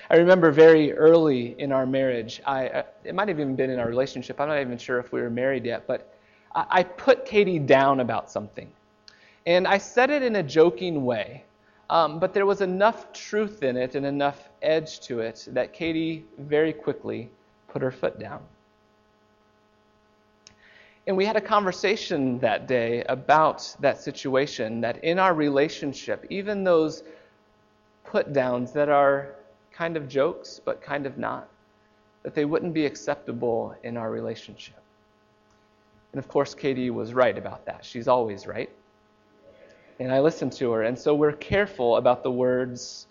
I 0.10 0.18
remember 0.18 0.52
very 0.52 0.94
early 0.94 1.56
in 1.60 1.72
our 1.72 1.86
marriage, 1.86 2.42
I, 2.46 2.84
it 3.04 3.16
might 3.16 3.28
have 3.30 3.40
even 3.40 3.56
been 3.56 3.70
in 3.70 3.80
our 3.80 3.88
relationship, 3.88 4.40
I'm 4.40 4.50
not 4.50 4.60
even 4.60 4.78
sure 4.78 5.00
if 5.00 5.12
we 5.12 5.22
were 5.22 5.30
married 5.30 5.66
yet, 5.66 5.88
but 5.88 6.14
I, 6.54 6.66
I 6.70 6.84
put 6.84 7.26
Katie 7.26 7.60
down 7.60 8.00
about 8.00 8.30
something. 8.30 8.70
And 9.46 9.68
I 9.68 9.78
said 9.78 10.10
it 10.10 10.24
in 10.24 10.38
a 10.38 10.44
joking 10.44 11.06
way, 11.06 11.44
um, 11.90 12.20
but 12.20 12.34
there 12.34 12.46
was 12.46 12.62
enough 12.62 13.12
truth 13.14 13.64
in 13.64 13.78
it 13.78 13.96
and 13.96 14.06
enough 14.06 14.50
edge 14.62 15.00
to 15.02 15.20
it 15.20 15.48
that 15.52 15.74
Katie 15.74 16.26
very 16.38 16.74
quickly 16.74 17.30
put 17.68 17.82
her 17.82 17.92
foot 17.92 18.20
down. 18.20 18.42
And 21.06 21.18
we 21.18 21.26
had 21.26 21.36
a 21.36 21.42
conversation 21.42 22.40
that 22.40 22.66
day 22.66 23.04
about 23.10 23.76
that 23.82 24.02
situation 24.02 24.80
that 24.82 25.04
in 25.04 25.20
our 25.20 25.34
relationship, 25.34 26.26
even 26.30 26.64
those 26.64 27.04
put 28.06 28.32
downs 28.32 28.72
that 28.72 28.88
are 28.88 29.36
kind 29.74 29.98
of 29.98 30.08
jokes 30.08 30.62
but 30.64 30.82
kind 30.82 31.06
of 31.06 31.18
not, 31.18 31.50
that 32.24 32.34
they 32.34 32.46
wouldn't 32.46 32.74
be 32.74 32.86
acceptable 32.86 33.76
in 33.84 33.98
our 33.98 34.12
relationship. 34.12 34.82
And 36.14 36.20
of 36.20 36.28
course, 36.28 36.54
Katie 36.54 36.92
was 36.92 37.14
right 37.14 37.38
about 37.38 37.66
that. 37.66 37.84
She's 37.84 38.08
always 38.08 38.46
right. 38.46 38.70
And 40.00 40.14
I 40.14 40.20
listen 40.20 40.50
to 40.52 40.72
her. 40.72 40.84
And 40.84 40.98
so 40.98 41.16
we're 41.16 41.34
careful 41.34 41.98
about 41.98 42.24
the 42.24 42.32
words 42.32 43.08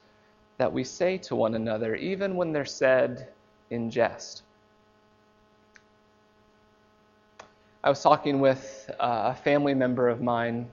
that 0.59 0.73
we 0.73 0.85
say 0.85 1.19
to 1.19 1.35
one 1.35 1.54
another, 1.54 1.97
even 1.97 2.37
when 2.37 2.52
they're 2.52 2.64
said 2.64 3.28
in 3.71 3.90
jest. 3.90 4.42
I 7.83 7.88
was 7.88 8.00
talking 8.00 8.38
with 8.38 8.88
uh, 9.00 9.33
a 9.33 9.35
family 9.35 9.75
member 9.75 10.09
of 10.09 10.21
mine 10.21 10.69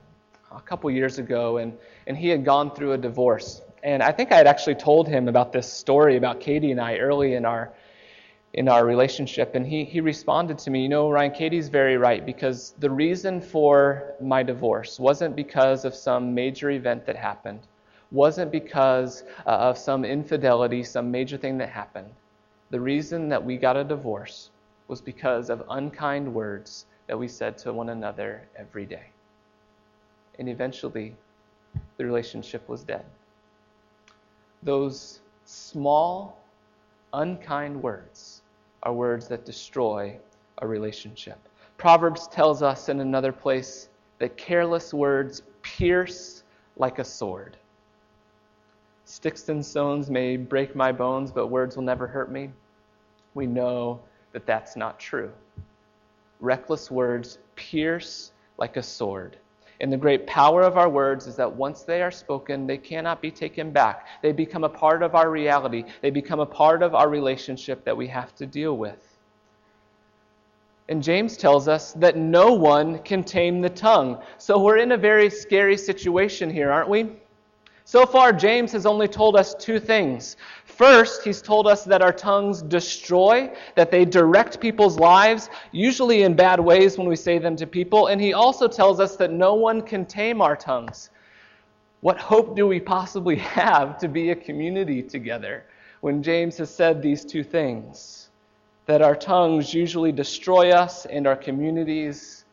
a 0.51 0.61
couple 0.61 0.91
years 0.91 1.17
ago, 1.17 1.57
and, 1.57 1.75
and 2.05 2.15
he 2.15 2.27
had 2.27 2.45
gone 2.45 2.75
through 2.75 2.93
a 2.93 2.97
divorce. 2.97 3.61
And 3.83 4.03
I 4.03 4.11
think 4.11 4.31
I 4.31 4.35
had 4.35 4.47
actually 4.47 4.75
told 4.75 5.07
him 5.07 5.27
about 5.27 5.51
this 5.53 5.71
story 5.71 6.17
about 6.17 6.39
Katie 6.39 6.71
and 6.71 6.81
I 6.81 6.97
early 6.97 7.35
in 7.35 7.45
our 7.45 7.71
in 8.53 8.67
our 8.67 8.85
relationship. 8.85 9.53
And 9.55 9.65
he, 9.65 9.83
he 9.85 10.01
responded 10.01 10.57
to 10.59 10.71
me, 10.71 10.81
You 10.83 10.89
know, 10.89 11.09
Ryan, 11.09 11.31
Katie's 11.31 11.69
very 11.69 11.97
right 11.97 12.25
because 12.25 12.73
the 12.79 12.89
reason 12.89 13.41
for 13.41 14.13
my 14.19 14.43
divorce 14.43 14.99
wasn't 14.99 15.35
because 15.35 15.85
of 15.85 15.93
some 15.93 16.33
major 16.33 16.71
event 16.71 17.05
that 17.05 17.15
happened, 17.15 17.59
wasn't 18.11 18.51
because 18.51 19.23
uh, 19.45 19.49
of 19.51 19.77
some 19.77 20.03
infidelity, 20.03 20.83
some 20.83 21.11
major 21.11 21.37
thing 21.37 21.57
that 21.59 21.69
happened. 21.69 22.09
The 22.71 22.79
reason 22.79 23.29
that 23.29 23.43
we 23.43 23.57
got 23.57 23.77
a 23.77 23.83
divorce 23.83 24.49
was 24.87 25.01
because 25.01 25.49
of 25.49 25.63
unkind 25.69 26.33
words 26.33 26.85
that 27.07 27.17
we 27.17 27.27
said 27.27 27.57
to 27.59 27.73
one 27.73 27.89
another 27.89 28.47
every 28.57 28.85
day. 28.85 29.09
And 30.39 30.49
eventually, 30.49 31.15
the 31.97 32.05
relationship 32.05 32.67
was 32.67 32.83
dead. 32.83 33.05
Those 34.63 35.21
small, 35.45 36.41
unkind 37.13 37.81
words 37.81 38.41
are 38.83 38.93
words 38.93 39.27
that 39.27 39.45
destroy 39.45 40.19
a 40.59 40.67
relationship. 40.67 41.37
Proverbs 41.77 42.27
tells 42.27 42.61
us 42.61 42.89
in 42.89 42.99
another 42.99 43.31
place 43.31 43.89
that 44.19 44.37
careless 44.37 44.93
words 44.93 45.43
pierce 45.61 46.43
like 46.75 46.99
a 46.99 47.03
sword. 47.03 47.57
Sticks 49.05 49.49
and 49.49 49.65
stones 49.65 50.09
may 50.09 50.37
break 50.37 50.75
my 50.75 50.91
bones, 50.91 51.31
but 51.31 51.47
words 51.47 51.75
will 51.75 51.83
never 51.83 52.05
hurt 52.05 52.31
me. 52.31 52.51
We 53.33 53.47
know 53.47 54.01
that 54.33 54.45
that's 54.45 54.75
not 54.75 54.99
true. 54.99 55.31
Reckless 56.39 56.91
words 56.91 57.39
pierce 57.55 58.31
like 58.57 58.77
a 58.77 58.83
sword. 58.83 59.37
And 59.81 59.91
the 59.93 59.97
great 59.97 60.27
power 60.27 60.61
of 60.61 60.77
our 60.77 60.89
words 60.89 61.25
is 61.25 61.35
that 61.37 61.51
once 61.51 61.83
they 61.83 62.01
are 62.01 62.11
spoken, 62.11 62.67
they 62.67 62.77
cannot 62.77 63.21
be 63.21 63.31
taken 63.31 63.71
back. 63.71 64.07
They 64.21 64.33
become 64.33 64.65
a 64.65 64.69
part 64.69 65.03
of 65.03 65.15
our 65.15 65.29
reality, 65.29 65.85
they 66.01 66.09
become 66.09 66.39
a 66.39 66.45
part 66.45 66.83
of 66.83 66.95
our 66.95 67.09
relationship 67.09 67.85
that 67.85 67.95
we 67.95 68.07
have 68.07 68.35
to 68.35 68.45
deal 68.45 68.77
with. 68.77 69.05
And 70.89 71.03
James 71.03 71.37
tells 71.37 71.67
us 71.67 71.93
that 71.93 72.17
no 72.17 72.53
one 72.53 72.99
can 73.03 73.23
tame 73.23 73.61
the 73.61 73.69
tongue. 73.69 74.21
So 74.39 74.59
we're 74.59 74.77
in 74.77 74.91
a 74.91 74.97
very 74.97 75.29
scary 75.29 75.77
situation 75.77 76.49
here, 76.49 76.71
aren't 76.71 76.89
we? 76.89 77.11
So 77.89 78.05
far, 78.05 78.31
James 78.31 78.71
has 78.73 78.85
only 78.85 79.07
told 79.07 79.35
us 79.35 79.55
two 79.55 79.79
things. 79.79 80.37
First, 80.63 81.23
he's 81.23 81.41
told 81.41 81.65
us 81.65 81.83
that 81.85 82.03
our 82.03 82.13
tongues 82.13 82.61
destroy, 82.61 83.51
that 83.73 83.89
they 83.89 84.05
direct 84.05 84.59
people's 84.61 84.99
lives, 84.99 85.49
usually 85.71 86.21
in 86.21 86.35
bad 86.35 86.59
ways 86.59 86.99
when 86.99 87.07
we 87.07 87.15
say 87.15 87.39
them 87.39 87.55
to 87.55 87.65
people. 87.65 88.05
And 88.05 88.21
he 88.21 88.33
also 88.33 88.67
tells 88.67 88.99
us 88.99 89.15
that 89.15 89.31
no 89.31 89.55
one 89.55 89.81
can 89.81 90.05
tame 90.05 90.39
our 90.39 90.55
tongues. 90.55 91.09
What 92.01 92.19
hope 92.19 92.55
do 92.55 92.67
we 92.67 92.79
possibly 92.79 93.35
have 93.57 93.97
to 94.01 94.07
be 94.07 94.29
a 94.29 94.35
community 94.35 95.01
together 95.01 95.65
when 96.01 96.21
James 96.21 96.59
has 96.59 96.69
said 96.69 97.01
these 97.01 97.25
two 97.25 97.43
things? 97.43 98.29
That 98.85 99.01
our 99.01 99.15
tongues 99.15 99.73
usually 99.73 100.11
destroy 100.11 100.73
us 100.73 101.07
and 101.07 101.25
our 101.25 101.35
communities, 101.35 102.45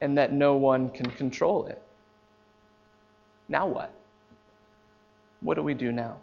and 0.00 0.16
that 0.16 0.32
no 0.32 0.56
one 0.56 0.88
can 0.88 1.10
control 1.10 1.66
it. 1.66 1.82
Now 3.50 3.66
what? 3.66 3.92
What 5.42 5.54
do 5.54 5.62
we 5.62 5.74
do 5.74 5.92
now? 5.92 6.16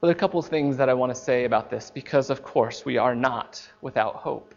Well, 0.00 0.08
there 0.08 0.10
are 0.10 0.16
a 0.16 0.20
couple 0.20 0.40
of 0.40 0.46
things 0.46 0.76
that 0.76 0.88
I 0.88 0.94
want 0.94 1.14
to 1.14 1.20
say 1.20 1.44
about 1.44 1.70
this 1.70 1.90
because, 1.90 2.30
of 2.30 2.42
course, 2.42 2.84
we 2.84 2.98
are 2.98 3.14
not 3.14 3.66
without 3.80 4.16
hope. 4.16 4.54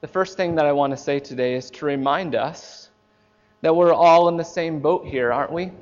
The 0.00 0.08
first 0.08 0.36
thing 0.36 0.54
that 0.54 0.66
I 0.66 0.72
want 0.72 0.92
to 0.92 0.96
say 0.96 1.20
today 1.20 1.54
is 1.54 1.70
to 1.72 1.84
remind 1.84 2.34
us 2.34 2.90
that 3.60 3.74
we're 3.74 3.92
all 3.92 4.28
in 4.28 4.36
the 4.36 4.44
same 4.44 4.80
boat 4.80 5.06
here, 5.06 5.32
aren't 5.32 5.52
we? 5.52 5.72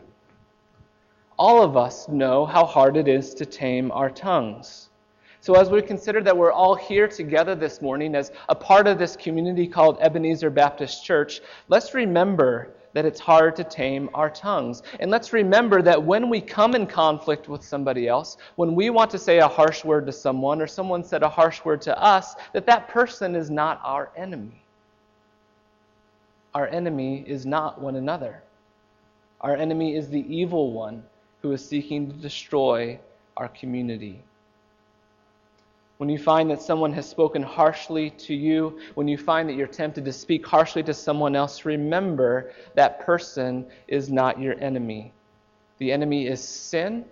All 1.38 1.62
of 1.62 1.76
us 1.76 2.08
know 2.08 2.44
how 2.44 2.64
hard 2.66 2.96
it 2.96 3.06
is 3.06 3.32
to 3.34 3.46
tame 3.46 3.92
our 3.92 4.10
tongues. 4.10 4.88
So, 5.40 5.54
as 5.54 5.70
we 5.70 5.80
consider 5.80 6.20
that 6.22 6.36
we're 6.36 6.52
all 6.52 6.74
here 6.74 7.06
together 7.06 7.54
this 7.54 7.80
morning 7.80 8.16
as 8.16 8.32
a 8.48 8.54
part 8.54 8.88
of 8.88 8.98
this 8.98 9.14
community 9.14 9.68
called 9.68 9.98
Ebenezer 10.00 10.50
Baptist 10.50 11.04
Church, 11.04 11.40
let's 11.68 11.94
remember 11.94 12.74
that 12.98 13.06
it's 13.06 13.20
hard 13.20 13.54
to 13.54 13.62
tame 13.62 14.10
our 14.12 14.28
tongues. 14.28 14.82
And 14.98 15.08
let's 15.08 15.32
remember 15.32 15.82
that 15.82 16.02
when 16.02 16.28
we 16.28 16.40
come 16.40 16.74
in 16.74 16.84
conflict 16.84 17.48
with 17.48 17.62
somebody 17.62 18.08
else, 18.08 18.38
when 18.56 18.74
we 18.74 18.90
want 18.90 19.08
to 19.12 19.18
say 19.18 19.38
a 19.38 19.46
harsh 19.46 19.84
word 19.84 20.04
to 20.06 20.12
someone 20.12 20.60
or 20.60 20.66
someone 20.66 21.04
said 21.04 21.22
a 21.22 21.28
harsh 21.28 21.64
word 21.64 21.80
to 21.82 21.96
us, 22.02 22.34
that 22.54 22.66
that 22.66 22.88
person 22.88 23.36
is 23.36 23.50
not 23.50 23.80
our 23.84 24.10
enemy. 24.16 24.64
Our 26.56 26.66
enemy 26.66 27.22
is 27.24 27.46
not 27.46 27.80
one 27.80 27.94
another. 27.94 28.42
Our 29.42 29.54
enemy 29.54 29.94
is 29.94 30.08
the 30.08 30.26
evil 30.26 30.72
one 30.72 31.04
who 31.40 31.52
is 31.52 31.64
seeking 31.64 32.08
to 32.08 32.16
destroy 32.16 32.98
our 33.36 33.46
community. 33.46 34.20
When 35.98 36.08
you 36.08 36.18
find 36.18 36.48
that 36.50 36.62
someone 36.62 36.92
has 36.92 37.08
spoken 37.08 37.42
harshly 37.42 38.10
to 38.10 38.32
you, 38.32 38.78
when 38.94 39.08
you 39.08 39.18
find 39.18 39.48
that 39.48 39.54
you're 39.54 39.66
tempted 39.66 40.04
to 40.04 40.12
speak 40.12 40.46
harshly 40.46 40.84
to 40.84 40.94
someone 40.94 41.34
else, 41.34 41.64
remember 41.64 42.52
that 42.76 43.00
person 43.00 43.66
is 43.88 44.08
not 44.08 44.40
your 44.40 44.54
enemy. 44.60 45.12
The 45.78 45.90
enemy 45.90 46.28
is 46.28 46.40
sin, 46.40 47.04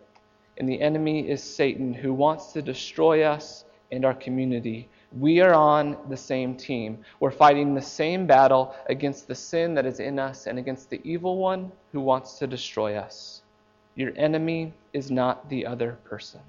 and 0.58 0.68
the 0.68 0.80
enemy 0.80 1.28
is 1.28 1.42
Satan, 1.42 1.94
who 1.94 2.14
wants 2.14 2.52
to 2.52 2.62
destroy 2.62 3.24
us 3.24 3.64
and 3.90 4.04
our 4.04 4.14
community. 4.14 4.88
We 5.18 5.40
are 5.40 5.54
on 5.54 5.96
the 6.08 6.16
same 6.16 6.54
team. 6.54 7.04
We're 7.18 7.32
fighting 7.32 7.74
the 7.74 7.82
same 7.82 8.24
battle 8.24 8.72
against 8.88 9.26
the 9.26 9.34
sin 9.34 9.74
that 9.74 9.86
is 9.86 9.98
in 9.98 10.20
us 10.20 10.46
and 10.46 10.60
against 10.60 10.90
the 10.90 11.00
evil 11.02 11.38
one 11.38 11.72
who 11.90 12.00
wants 12.00 12.38
to 12.38 12.46
destroy 12.46 12.94
us. 12.94 13.42
Your 13.96 14.12
enemy 14.16 14.74
is 14.92 15.10
not 15.10 15.48
the 15.48 15.66
other 15.66 15.98
person 16.04 16.40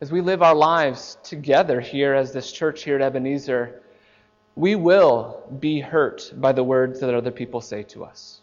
as 0.00 0.12
we 0.12 0.20
live 0.20 0.42
our 0.42 0.54
lives 0.54 1.18
together 1.24 1.80
here 1.80 2.14
as 2.14 2.32
this 2.32 2.52
church 2.52 2.84
here 2.84 2.96
at 2.96 3.02
Ebenezer, 3.02 3.82
we 4.54 4.76
will 4.76 5.42
be 5.58 5.80
hurt 5.80 6.32
by 6.36 6.52
the 6.52 6.62
words 6.62 7.00
that 7.00 7.12
other 7.14 7.30
people 7.32 7.60
say 7.60 7.82
to 7.82 8.04
us. 8.04 8.40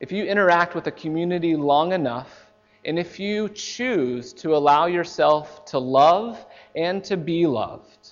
If 0.00 0.10
you 0.10 0.24
interact 0.24 0.74
with 0.74 0.88
a 0.88 0.92
community 0.92 1.54
long 1.56 1.92
enough, 1.92 2.50
and 2.84 2.98
if 2.98 3.18
you 3.18 3.48
choose 3.48 4.32
to 4.34 4.56
allow 4.56 4.86
yourself 4.86 5.64
to 5.66 5.78
love 5.78 6.44
and 6.74 7.02
to 7.04 7.16
be 7.16 7.46
loved, 7.46 8.10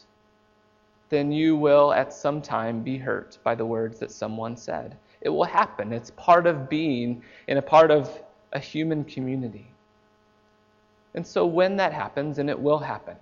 then 1.09 1.31
you 1.31 1.57
will 1.57 1.93
at 1.93 2.13
some 2.13 2.41
time 2.41 2.83
be 2.83 2.97
hurt 2.97 3.39
by 3.45 3.55
the 3.55 3.67
words 3.67 3.99
that 3.99 4.11
someone 4.11 4.57
said. 4.57 4.97
It 5.21 5.29
will 5.29 5.45
happen. 5.45 5.93
It's 5.93 6.11
part 6.13 6.47
of 6.47 6.69
being 6.69 7.23
in 7.49 7.59
a 7.59 7.63
part 7.63 7.91
of 7.91 8.23
a 8.53 8.59
human 8.59 9.05
community. 9.05 9.74
And 11.15 11.27
so 11.27 11.47
when 11.47 11.77
that 11.77 11.93
happens, 11.93 12.39
and 12.39 12.51
it 12.51 12.59
will 12.59 12.79
happen, 12.79 13.17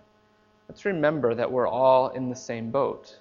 let's 0.69 0.85
remember 0.85 1.35
that 1.35 1.51
we're 1.51 1.69
all 1.69 2.09
in 2.11 2.29
the 2.29 2.37
same 2.37 2.71
boat. 2.71 3.19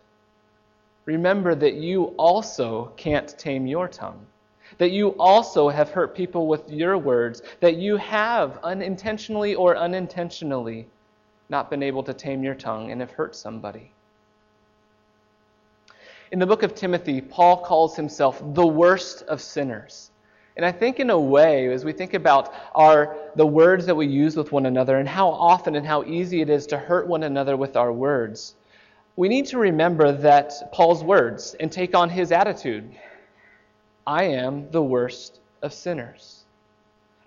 Remember 1.05 1.55
that 1.55 1.73
you 1.73 2.05
also 2.17 2.91
can't 2.95 3.37
tame 3.37 3.67
your 3.67 3.87
tongue, 3.87 4.25
that 4.77 4.91
you 4.91 5.09
also 5.19 5.67
have 5.67 5.89
hurt 5.89 6.15
people 6.15 6.47
with 6.47 6.69
your 6.69 6.97
words, 6.97 7.41
that 7.59 7.75
you 7.75 7.97
have 7.97 8.59
unintentionally 8.63 9.55
or 9.55 9.75
unintentionally 9.75 10.87
not 11.49 11.69
been 11.69 11.83
able 11.83 12.03
to 12.03 12.13
tame 12.13 12.43
your 12.43 12.55
tongue 12.55 12.91
and 12.91 13.01
have 13.01 13.11
hurt 13.11 13.35
somebody. 13.35 13.91
In 16.31 16.39
the 16.39 16.47
book 16.47 16.63
of 16.63 16.73
Timothy, 16.73 17.19
Paul 17.19 17.57
calls 17.57 17.97
himself 17.97 18.41
the 18.53 18.65
worst 18.65 19.23
of 19.23 19.41
sinners. 19.41 20.10
And 20.57 20.65
I 20.65 20.71
think 20.71 20.99
in 20.99 21.09
a 21.09 21.19
way, 21.19 21.71
as 21.71 21.85
we 21.85 21.93
think 21.93 22.13
about 22.13 22.53
our 22.75 23.17
the 23.35 23.45
words 23.45 23.85
that 23.85 23.95
we 23.95 24.07
use 24.07 24.35
with 24.35 24.51
one 24.51 24.65
another 24.65 24.97
and 24.97 25.07
how 25.07 25.29
often 25.29 25.75
and 25.75 25.85
how 25.85 26.03
easy 26.03 26.41
it 26.41 26.49
is 26.49 26.67
to 26.67 26.77
hurt 26.77 27.07
one 27.07 27.23
another 27.23 27.55
with 27.55 27.77
our 27.77 27.91
words, 27.93 28.55
we 29.15 29.29
need 29.29 29.45
to 29.47 29.57
remember 29.57 30.11
that 30.11 30.71
Paul's 30.71 31.03
words 31.03 31.55
and 31.59 31.71
take 31.71 31.95
on 31.95 32.09
his 32.09 32.31
attitude. 32.31 32.89
I 34.05 34.23
am 34.25 34.69
the 34.71 34.81
worst 34.81 35.39
of 35.61 35.73
sinners. 35.73 36.40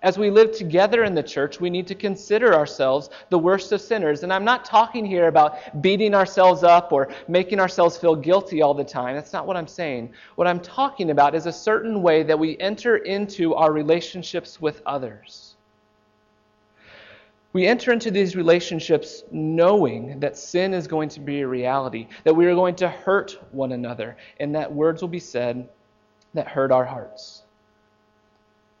As 0.05 0.19
we 0.19 0.29
live 0.29 0.51
together 0.51 1.03
in 1.03 1.15
the 1.15 1.23
church, 1.23 1.59
we 1.59 1.71
need 1.71 1.87
to 1.87 1.95
consider 1.95 2.53
ourselves 2.53 3.09
the 3.29 3.39
worst 3.39 3.71
of 3.71 3.81
sinners. 3.81 4.21
And 4.21 4.31
I'm 4.31 4.45
not 4.45 4.63
talking 4.63 5.03
here 5.03 5.29
about 5.29 5.81
beating 5.81 6.13
ourselves 6.13 6.63
up 6.63 6.91
or 6.91 7.09
making 7.27 7.59
ourselves 7.59 7.97
feel 7.97 8.15
guilty 8.15 8.61
all 8.61 8.75
the 8.75 8.83
time. 8.83 9.15
That's 9.15 9.33
not 9.33 9.47
what 9.47 9.57
I'm 9.57 9.67
saying. 9.67 10.13
What 10.35 10.45
I'm 10.45 10.59
talking 10.59 11.09
about 11.09 11.33
is 11.33 11.47
a 11.47 11.51
certain 11.51 12.03
way 12.03 12.21
that 12.21 12.37
we 12.37 12.55
enter 12.59 12.97
into 12.97 13.55
our 13.55 13.73
relationships 13.73 14.61
with 14.61 14.79
others. 14.85 15.55
We 17.53 17.65
enter 17.65 17.91
into 17.91 18.11
these 18.11 18.35
relationships 18.35 19.23
knowing 19.31 20.19
that 20.19 20.37
sin 20.37 20.75
is 20.75 20.85
going 20.85 21.09
to 21.09 21.19
be 21.19 21.41
a 21.41 21.47
reality, 21.47 22.09
that 22.25 22.35
we 22.35 22.45
are 22.45 22.53
going 22.53 22.75
to 22.75 22.89
hurt 22.89 23.39
one 23.51 23.71
another, 23.71 24.17
and 24.39 24.53
that 24.53 24.71
words 24.71 25.01
will 25.01 25.09
be 25.09 25.19
said 25.19 25.67
that 26.35 26.47
hurt 26.47 26.71
our 26.71 26.85
hearts. 26.85 27.44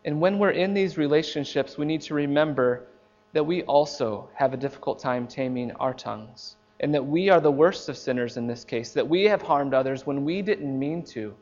And 0.05 0.21
when 0.21 0.37
we're 0.37 0.51
in 0.51 0.73
these 0.73 0.97
relationships, 0.97 1.77
we 1.77 1.85
need 1.85 2.01
to 2.03 2.13
remember 2.13 2.85
that 3.33 3.43
we 3.43 3.63
also 3.63 4.29
have 4.35 4.53
a 4.53 4.57
difficult 4.57 4.99
time 4.99 5.27
taming 5.27 5.71
our 5.73 5.93
tongues. 5.93 6.55
And 6.79 6.93
that 6.93 7.05
we 7.05 7.29
are 7.29 7.41
the 7.41 7.51
worst 7.51 7.89
of 7.89 7.97
sinners 7.97 8.37
in 8.37 8.47
this 8.47 8.63
case, 8.63 8.93
that 8.93 9.07
we 9.07 9.23
have 9.23 9.41
harmed 9.41 9.73
others 9.73 10.05
when 10.05 10.23
we 10.23 10.41
didn't 10.41 10.77
mean 10.77 11.03
to, 11.05 11.33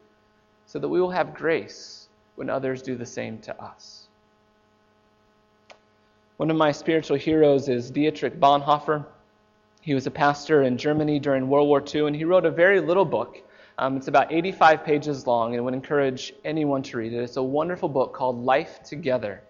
so 0.65 0.80
that 0.80 0.88
we 0.88 1.02
will 1.02 1.12
have 1.12 1.34
grace 1.34 2.08
when 2.36 2.49
others 2.49 2.82
do 2.82 2.95
the 2.95 3.06
same 3.06 3.38
to 3.39 3.62
us. 3.62 4.08
One 6.38 6.49
of 6.49 6.58
my 6.58 6.71
spiritual 6.71 7.17
heroes 7.17 7.67
is 7.67 7.91
Dietrich 7.91 8.39
Bonhoeffer. 8.39 9.06
He 9.82 9.93
was 9.93 10.08
a 10.08 10.12
pastor 10.12 10.63
in 10.63 10.78
Germany 10.78 11.19
during 11.19 11.49
World 11.49 11.67
War 11.67 11.84
II, 11.93 12.08
and 12.08 12.15
he 12.15 12.26
wrote 12.26 12.45
a 12.45 12.52
very 12.52 12.80
little 12.80 13.06
book 13.06 13.43
um, 13.77 13.97
it's 13.97 14.07
about 14.07 14.31
85 14.31 14.83
pages 14.83 15.25
long 15.25 15.55
and 15.55 15.65
would 15.65 15.73
encourage 15.73 16.33
anyone 16.45 16.83
to 16.83 16.97
read 16.97 17.13
it. 17.13 17.17
It's 17.17 17.38
a 17.38 17.43
wonderful 17.43 17.89
book 17.89 18.13
called 18.13 18.43
Life 18.43 18.83
Together, 18.83 19.41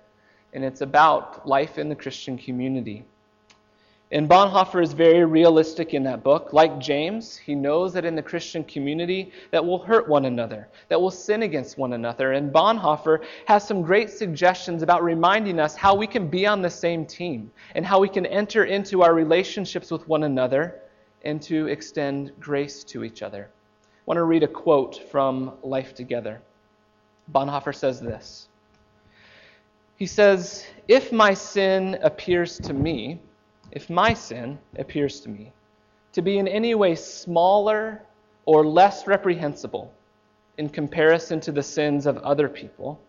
and 0.54 0.64
it's 0.64 0.82
about 0.82 1.48
life 1.48 1.78
in 1.78 1.90
the 1.90 1.96
Christian 1.96 2.38
community. 2.38 3.06
And 4.14 4.30
Bonhoeffer 4.30 4.82
is 4.84 4.94
very 4.94 5.26
realistic 5.26 5.96
in 5.96 6.04
that 6.04 6.24
book. 6.24 6.54
Like 6.54 6.80
James, 6.80 7.36
he 7.36 7.56
knows 7.56 7.94
that 7.94 8.06
in 8.06 8.16
the 8.16 8.22
Christian 8.22 8.64
community 8.64 9.32
that 9.50 9.66
we'll 9.66 9.80
hurt 9.80 10.08
one 10.08 10.26
another, 10.26 10.68
that 10.90 11.02
we'll 11.02 11.10
sin 11.10 11.42
against 11.42 11.80
one 11.80 11.94
another. 11.94 12.34
And 12.34 12.54
Bonhoeffer 12.54 13.24
has 13.48 13.68
some 13.68 13.82
great 13.82 14.12
suggestions 14.12 14.84
about 14.84 15.04
reminding 15.04 15.60
us 15.60 15.76
how 15.76 15.96
we 15.96 16.06
can 16.06 16.28
be 16.28 16.46
on 16.46 16.62
the 16.62 16.70
same 16.70 17.08
team 17.08 17.52
and 17.74 17.84
how 17.84 18.00
we 18.00 18.08
can 18.08 18.28
enter 18.28 18.66
into 18.66 19.02
our 19.02 19.16
relationships 19.16 19.90
with 19.90 20.08
one 20.08 20.26
another 20.26 20.80
and 21.24 21.42
to 21.42 21.66
extend 21.66 22.34
grace 22.40 22.84
to 22.84 23.04
each 23.04 23.24
other. 23.24 23.50
I 24.04 24.06
want 24.06 24.18
to 24.18 24.24
read 24.26 24.44
a 24.44 24.50
quote 24.50 25.02
from 25.12 25.54
Life 25.64 25.96
Together. 25.96 26.42
Bonhoeffer 27.32 27.74
says 27.74 28.02
this 28.02 28.50
He 29.96 30.06
says, 30.06 30.66
If 30.90 31.14
my 31.14 31.34
sin 31.34 31.98
appears 32.04 32.60
to 32.60 32.74
me, 32.74 33.22
if 33.72 33.90
my 33.90 34.14
sin 34.14 34.60
appears 34.78 35.22
to 35.22 35.30
me 35.30 35.54
to 36.12 36.22
be 36.22 36.38
in 36.38 36.50
any 36.50 36.76
way 36.76 36.96
smaller 36.96 38.02
or 38.46 38.66
less 38.66 39.08
reprehensible 39.08 39.90
in 40.58 40.68
comparison 40.68 41.40
to 41.40 41.54
the 41.54 41.64
sins 41.64 42.06
of 42.06 42.18
other 42.18 42.50
people, 42.50 43.00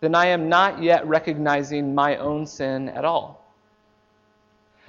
then 0.00 0.14
I 0.14 0.26
am 0.26 0.50
not 0.50 0.82
yet 0.82 1.06
recognizing 1.06 1.94
my 1.94 2.18
own 2.18 2.44
sin 2.44 2.90
at 2.90 3.06
all. 3.06 3.42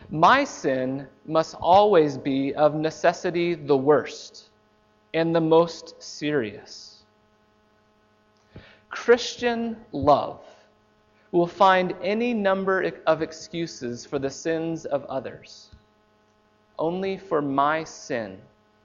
My 0.10 0.44
sin 0.44 1.08
must 1.26 1.56
always 1.56 2.18
be 2.18 2.54
of 2.54 2.76
necessity 2.76 3.54
the 3.56 3.78
worst 3.78 4.49
and 5.13 5.36
the 5.36 5.41
most 5.41 6.02
serious. 6.02 7.04
Christian 8.89 9.78
love 9.91 10.41
will 11.32 11.48
find 11.48 11.93
any 12.02 12.34
number 12.34 12.91
of 13.06 13.22
excuses 13.22 14.06
for 14.06 14.19
the 14.19 14.30
sins 14.30 14.86
of 14.86 15.06
others. 15.06 15.69
Only 16.78 17.17
for 17.17 17.41
my 17.41 17.84
sin 17.84 18.39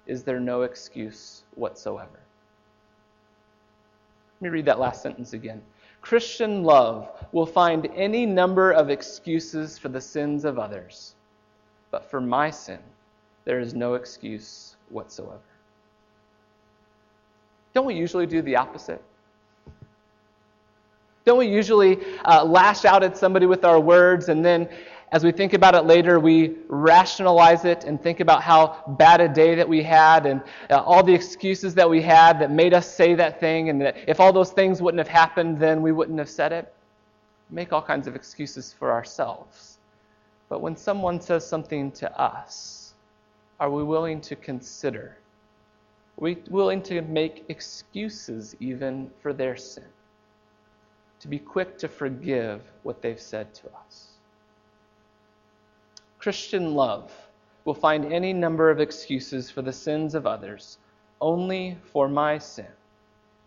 is 0.07 0.23
there 0.23 0.41
no 0.41 0.63
excuse 0.63 1.45
whatsoever. 1.55 2.21
Let 4.41 4.43
me 4.43 4.49
read 4.51 4.67
that 4.67 4.79
last 4.79 5.03
sentence 5.03 5.33
again. 5.33 5.63
Christian 6.03 6.65
love 6.65 7.11
will 7.33 7.47
find 7.47 7.89
any 7.95 8.27
number 8.27 8.73
of 8.73 8.91
excuses 8.91 9.79
for 9.79 9.89
the 9.89 10.01
sins 10.01 10.45
of 10.45 10.59
others, 10.59 11.15
but 11.91 12.11
for 12.11 12.21
my 12.21 12.51
sin, 12.51 12.81
there 13.47 13.59
is 13.59 13.73
no 13.73 13.95
excuse 13.95 14.77
whatsoever. 14.91 15.41
Don't 17.75 17.87
we 17.87 17.95
usually 17.95 18.27
do 18.27 18.41
the 18.41 18.57
opposite? 18.57 19.03
Don't 21.25 21.39
we 21.39 21.47
usually 21.47 21.99
uh, 22.25 22.45
lash 22.45 22.85
out 22.85 23.03
at 23.03 23.17
somebody 23.17 23.47
with 23.47 23.65
our 23.65 23.81
words 23.81 24.29
and 24.29 24.45
then 24.45 24.69
as 25.15 25.23
we 25.23 25.31
think 25.31 25.53
about 25.53 25.77
it 25.77 25.83
later, 25.83 26.19
we 26.19 26.57
rationalize 26.67 27.65
it 27.65 27.85
and 27.85 28.03
think 28.03 28.19
about 28.19 28.43
how 28.43 28.83
bad 28.99 29.21
a 29.21 29.29
day 29.29 29.55
that 29.55 29.69
we 29.69 29.81
had 29.81 30.27
and 30.27 30.43
uh, 30.71 30.83
all 30.83 31.05
the 31.05 31.15
excuses 31.15 31.73
that 31.77 31.89
we 31.89 32.03
had 32.03 32.41
that 32.41 32.51
made 32.51 32.75
us 32.75 32.93
say 32.93 33.15
that 33.15 33.39
thing, 33.39 33.69
and 33.69 33.81
that 33.81 33.97
if 34.09 34.19
all 34.19 34.33
those 34.33 34.51
things 34.51 34.83
wouldn't 34.83 34.99
have 34.99 35.07
happened, 35.07 35.61
then 35.61 35.83
we 35.83 35.93
wouldn't 35.93 36.19
have 36.19 36.29
said 36.29 36.51
it. 36.51 36.75
Make 37.49 37.73
all 37.73 37.81
kinds 37.81 38.09
of 38.09 38.17
excuses 38.17 38.73
for 38.73 38.91
ourselves. 38.91 39.79
But 40.49 40.61
when 40.61 40.77
someone 40.77 41.21
says 41.21 41.47
something 41.47 41.93
to 41.93 42.21
us, 42.21 42.95
are 43.61 43.71
we 43.71 43.85
willing 43.85 44.21
to 44.23 44.35
consider 44.35 45.17
we 46.17 46.39
willing 46.49 46.83
to 46.83 47.03
make 47.03 47.45
excuses 47.49 48.55
even 48.61 49.11
for 49.21 49.33
their 49.33 49.57
sin, 49.57 49.85
to 51.21 51.29
be 51.29 51.39
quick 51.39 51.77
to 51.79 51.89
forgive 51.89 52.63
what 52.83 53.03
they've 53.03 53.21
said 53.21 53.53
to 53.55 53.67
us. 53.85 54.11
Christian 56.19 56.75
love 56.75 57.13
will 57.65 57.75
find 57.75 58.13
any 58.13 58.33
number 58.33 58.71
of 58.71 58.81
excuses 58.81 59.51
for 59.51 59.63
the 59.63 59.73
sins 59.73 60.15
of 60.15 60.27
others. 60.27 60.79
Only 61.21 61.77
for 61.93 62.09
my 62.09 62.39
sin 62.39 62.69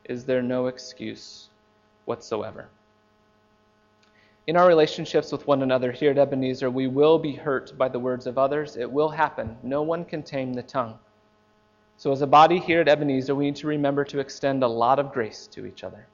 is 0.05 0.25
there 0.25 0.41
no 0.41 0.67
excuse 0.67 1.49
whatsoever. 2.05 2.69
In 4.47 4.55
our 4.55 4.67
relationships 4.67 5.31
with 5.31 5.45
one 5.45 5.61
another 5.61 5.91
here 5.91 6.11
at 6.11 6.17
Ebenezer, 6.17 6.69
we 6.69 6.87
will 6.87 7.19
be 7.19 7.33
hurt 7.33 7.77
by 7.77 7.89
the 7.89 7.99
words 7.99 8.27
of 8.27 8.37
others. 8.37 8.77
It 8.77 8.89
will 8.89 9.09
happen. 9.09 9.57
No 9.61 9.81
one 9.81 10.05
can 10.05 10.23
tame 10.23 10.53
the 10.53 10.63
tongue. 10.63 10.97
So, 11.99 12.11
as 12.11 12.21
a 12.21 12.27
body 12.27 12.59
here 12.59 12.81
at 12.81 12.87
Ebenezer, 12.87 13.33
we 13.33 13.45
need 13.45 13.55
to 13.55 13.67
remember 13.67 14.03
to 14.05 14.19
extend 14.19 14.61
a 14.61 14.67
lot 14.67 14.99
of 14.99 15.11
grace 15.11 15.47
to 15.47 15.65
each 15.65 15.83
other. 15.83 16.05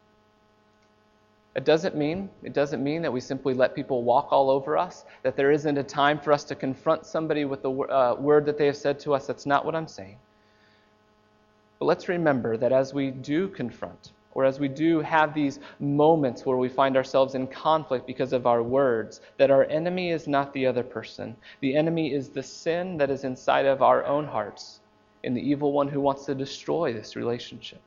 It 1.55 1.65
doesn't 1.65 1.95
mean 1.95 2.29
it 2.41 2.53
doesn't 2.53 2.81
mean 2.81 3.01
that 3.01 3.11
we 3.11 3.19
simply 3.19 3.53
let 3.53 3.75
people 3.75 4.01
walk 4.01 4.29
all 4.31 4.49
over 4.49 4.77
us. 4.77 5.03
That 5.23 5.35
there 5.35 5.51
isn't 5.51 5.77
a 5.77 5.83
time 5.83 6.19
for 6.19 6.31
us 6.31 6.45
to 6.45 6.55
confront 6.55 7.05
somebody 7.05 7.43
with 7.43 7.61
the 7.61 7.71
uh, 7.71 8.15
word 8.17 8.45
that 8.45 8.57
they 8.57 8.65
have 8.67 8.77
said 8.77 8.97
to 9.01 9.13
us. 9.13 9.27
That's 9.27 9.45
not 9.45 9.65
what 9.65 9.75
I'm 9.75 9.87
saying. 9.87 10.17
But 11.79 11.85
let's 11.85 12.07
remember 12.07 12.55
that 12.55 12.71
as 12.71 12.93
we 12.93 13.11
do 13.11 13.49
confront, 13.49 14.13
or 14.31 14.45
as 14.45 14.61
we 14.61 14.69
do 14.69 15.01
have 15.01 15.33
these 15.33 15.59
moments 15.81 16.45
where 16.45 16.57
we 16.57 16.69
find 16.69 16.95
ourselves 16.95 17.35
in 17.35 17.45
conflict 17.45 18.07
because 18.07 18.31
of 18.31 18.47
our 18.47 18.63
words, 18.63 19.19
that 19.37 19.51
our 19.51 19.65
enemy 19.65 20.11
is 20.11 20.29
not 20.29 20.53
the 20.53 20.65
other 20.65 20.81
person. 20.83 21.35
The 21.59 21.75
enemy 21.75 22.13
is 22.13 22.29
the 22.29 22.41
sin 22.41 22.97
that 22.99 23.09
is 23.09 23.25
inside 23.25 23.65
of 23.65 23.81
our 23.81 24.05
own 24.05 24.25
hearts 24.25 24.79
in 25.23 25.33
the 25.33 25.41
evil 25.41 25.71
one 25.71 25.87
who 25.87 26.01
wants 26.01 26.25
to 26.25 26.35
destroy 26.35 26.93
this 26.93 27.15
relationship. 27.15 27.81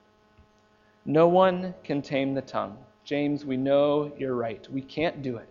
No 1.04 1.28
one 1.28 1.74
can 1.84 2.02
tame 2.02 2.34
the 2.34 2.42
tongue. 2.42 2.76
James, 3.04 3.44
we 3.44 3.56
know 3.56 4.10
you're 4.18 4.34
right. 4.34 4.66
We 4.70 4.82
can't 4.82 5.22
do 5.22 5.36
it. 5.36 5.48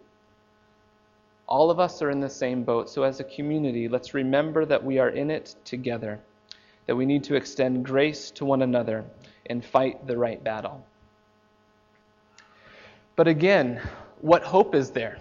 All 1.47 1.69
of 1.69 1.79
us 1.79 2.01
are 2.01 2.09
in 2.09 2.19
the 2.19 2.29
same 2.29 2.63
boat, 2.63 2.89
so 2.89 3.03
as 3.03 3.19
a 3.19 3.23
community, 3.23 3.87
let's 3.87 4.13
remember 4.13 4.65
that 4.65 4.83
we 4.83 4.97
are 4.97 5.09
in 5.09 5.29
it 5.29 5.55
together, 5.63 6.19
that 6.87 6.95
we 6.95 7.05
need 7.05 7.23
to 7.25 7.35
extend 7.35 7.85
grace 7.85 8.31
to 8.31 8.45
one 8.45 8.63
another 8.63 9.05
and 9.45 9.63
fight 9.63 10.07
the 10.07 10.17
right 10.17 10.43
battle. 10.43 10.83
But 13.15 13.27
again, 13.27 13.79
what 14.21 14.43
hope 14.43 14.75
is 14.75 14.89
there? 14.89 15.19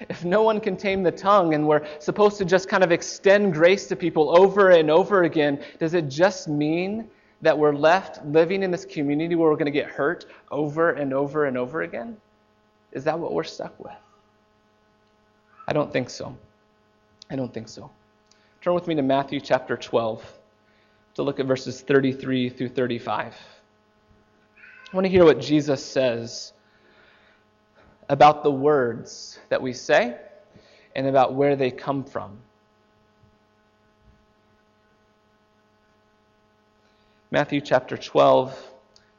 If 0.00 0.24
no 0.24 0.42
one 0.42 0.60
can 0.60 0.76
tame 0.76 1.02
the 1.02 1.12
tongue 1.12 1.54
and 1.54 1.66
we're 1.66 1.86
supposed 2.00 2.38
to 2.38 2.44
just 2.44 2.68
kind 2.68 2.84
of 2.84 2.92
extend 2.92 3.54
grace 3.54 3.86
to 3.88 3.96
people 3.96 4.36
over 4.38 4.70
and 4.70 4.90
over 4.90 5.22
again, 5.22 5.62
does 5.78 5.94
it 5.94 6.08
just 6.08 6.48
mean 6.48 7.08
that 7.42 7.56
we're 7.58 7.74
left 7.74 8.24
living 8.26 8.62
in 8.62 8.70
this 8.70 8.84
community 8.84 9.34
where 9.34 9.50
we're 9.50 9.56
going 9.56 9.66
to 9.66 9.70
get 9.70 9.86
hurt 9.86 10.26
over 10.50 10.90
and 10.90 11.12
over 11.12 11.46
and 11.46 11.56
over 11.56 11.82
again? 11.82 12.16
Is 12.92 13.04
that 13.04 13.18
what 13.18 13.32
we're 13.32 13.44
stuck 13.44 13.78
with? 13.78 13.94
I 15.68 15.72
don't 15.72 15.92
think 15.92 16.10
so. 16.10 16.36
I 17.30 17.36
don't 17.36 17.52
think 17.52 17.68
so. 17.68 17.90
Turn 18.60 18.74
with 18.74 18.86
me 18.86 18.94
to 18.94 19.02
Matthew 19.02 19.40
chapter 19.40 19.76
12 19.76 20.24
to 21.14 21.22
look 21.22 21.40
at 21.40 21.46
verses 21.46 21.80
33 21.80 22.50
through 22.50 22.68
35. 22.68 23.34
I 24.92 24.96
want 24.96 25.04
to 25.04 25.08
hear 25.10 25.24
what 25.24 25.40
Jesus 25.40 25.84
says 25.84 26.52
about 28.08 28.42
the 28.42 28.50
words 28.50 29.38
that 29.48 29.60
we 29.60 29.72
say 29.72 30.16
and 30.94 31.06
about 31.06 31.34
where 31.34 31.56
they 31.56 31.70
come 31.70 32.04
from. 32.04 32.38
Matthew 37.30 37.60
chapter 37.60 37.96
12, 37.96 38.56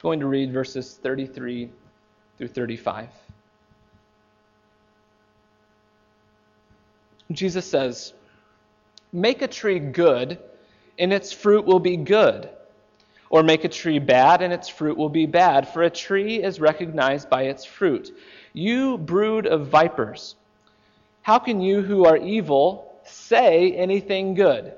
going 0.02 0.22
to 0.22 0.28
read 0.28 0.52
verses 0.52 0.98
33 1.04 1.70
through 2.38 2.48
35. 2.48 3.10
Jesus 7.32 7.70
says, 7.70 8.14
Make 9.12 9.42
a 9.42 9.48
tree 9.48 9.80
good, 9.80 10.40
and 10.98 11.12
its 11.12 11.32
fruit 11.32 11.66
will 11.66 11.80
be 11.80 11.98
good. 11.98 12.50
Or 13.30 13.44
make 13.44 13.66
a 13.66 13.70
tree 13.70 14.00
bad, 14.00 14.42
and 14.42 14.54
its 14.54 14.70
fruit 14.70 14.98
will 14.98 15.10
be 15.10 15.26
bad. 15.26 15.68
For 15.68 15.84
a 15.84 15.90
tree 15.90 16.42
is 16.42 16.62
recognized 16.62 17.30
by 17.30 17.44
its 17.44 17.66
fruit. 17.66 18.18
You 18.58 18.98
brood 18.98 19.46
of 19.46 19.68
vipers, 19.68 20.36
how 21.22 21.38
can 21.38 21.62
you 21.62 21.84
who 21.84 22.06
are 22.06 22.18
evil 22.18 23.00
say 23.04 23.72
anything 23.74 24.34
good? 24.34 24.74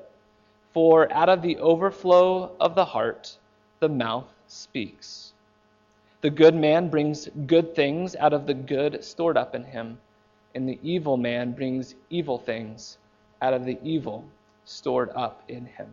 For 0.74 1.10
out 1.10 1.30
of 1.30 1.40
the 1.40 1.56
overflow 1.56 2.54
of 2.60 2.74
the 2.74 2.84
heart, 2.84 3.38
the 3.78 3.88
mouth 3.88 4.26
speaks. 4.48 5.32
The 6.20 6.28
good 6.28 6.54
man 6.54 6.90
brings 6.90 7.30
good 7.46 7.74
things 7.74 8.14
out 8.16 8.34
of 8.34 8.46
the 8.46 8.52
good 8.52 9.02
stored 9.02 9.38
up 9.38 9.54
in 9.54 9.64
him, 9.64 9.98
and 10.54 10.68
the 10.68 10.78
evil 10.82 11.16
man 11.16 11.52
brings 11.52 11.94
evil 12.10 12.36
things 12.36 12.98
out 13.40 13.54
of 13.54 13.64
the 13.64 13.78
evil 13.82 14.26
stored 14.66 15.08
up 15.16 15.42
in 15.48 15.64
him. 15.64 15.88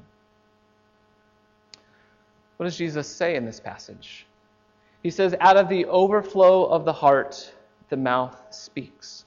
What 2.58 2.66
does 2.66 2.78
Jesus 2.78 3.08
say 3.08 3.38
in 3.38 3.46
this 3.46 3.62
passage? 3.62 4.26
He 5.04 5.10
says, 5.10 5.34
Out 5.40 5.56
of 5.56 5.70
the 5.70 5.86
overflow 5.86 6.66
of 6.66 6.84
the 6.84 6.92
heart, 6.92 7.54
the 7.90 7.98
mouth 7.98 8.38
speaks. 8.50 9.26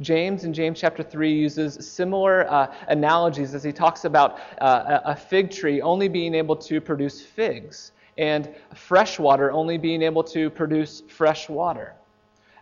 James 0.00 0.44
in 0.44 0.52
James 0.52 0.80
chapter 0.80 1.02
3 1.02 1.32
uses 1.32 1.88
similar 1.88 2.50
uh, 2.50 2.72
analogies 2.88 3.54
as 3.54 3.62
he 3.62 3.72
talks 3.72 4.04
about 4.04 4.38
uh, 4.60 5.00
a 5.04 5.14
fig 5.14 5.50
tree 5.50 5.80
only 5.80 6.08
being 6.08 6.34
able 6.34 6.56
to 6.56 6.80
produce 6.80 7.20
figs 7.20 7.92
and 8.18 8.54
fresh 8.74 9.18
water 9.18 9.52
only 9.52 9.78
being 9.78 10.02
able 10.02 10.22
to 10.24 10.50
produce 10.50 11.02
fresh 11.08 11.48
water. 11.48 11.94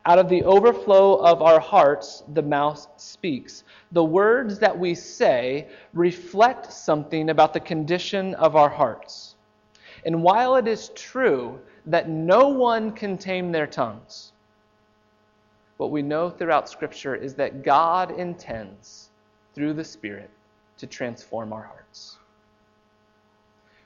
Out 0.04 0.18
of 0.18 0.28
the 0.28 0.42
overflow 0.42 1.16
of 1.16 1.42
our 1.42 1.60
hearts, 1.60 2.24
the 2.34 2.42
mouth 2.42 2.88
speaks. 2.96 3.62
The 3.92 4.02
words 4.02 4.58
that 4.58 4.76
we 4.76 4.94
say 4.94 5.68
reflect 5.94 6.72
something 6.72 7.30
about 7.30 7.52
the 7.52 7.60
condition 7.60 8.34
of 8.34 8.56
our 8.56 8.68
hearts. 8.68 9.36
And 10.04 10.22
while 10.22 10.56
it 10.56 10.66
is 10.66 10.90
true 10.96 11.60
that 11.86 12.08
no 12.08 12.48
one 12.48 12.90
can 12.90 13.16
tame 13.16 13.52
their 13.52 13.66
tongues, 13.66 14.31
what 15.82 15.90
we 15.90 16.00
know 16.00 16.30
throughout 16.30 16.68
Scripture 16.68 17.16
is 17.16 17.34
that 17.34 17.64
God 17.64 18.12
intends, 18.12 19.10
through 19.52 19.72
the 19.72 19.82
Spirit, 19.82 20.30
to 20.78 20.86
transform 20.86 21.52
our 21.52 21.64
hearts. 21.64 22.18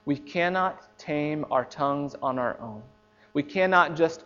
We 0.05 0.19
cannot 0.19 0.99
tame 0.99 1.47
our 1.51 1.65
tongues 1.65 2.15
on 2.21 2.39
our 2.39 2.61
own. 2.61 2.83
We 3.33 3.43
cannot 3.43 3.97
just 3.97 4.25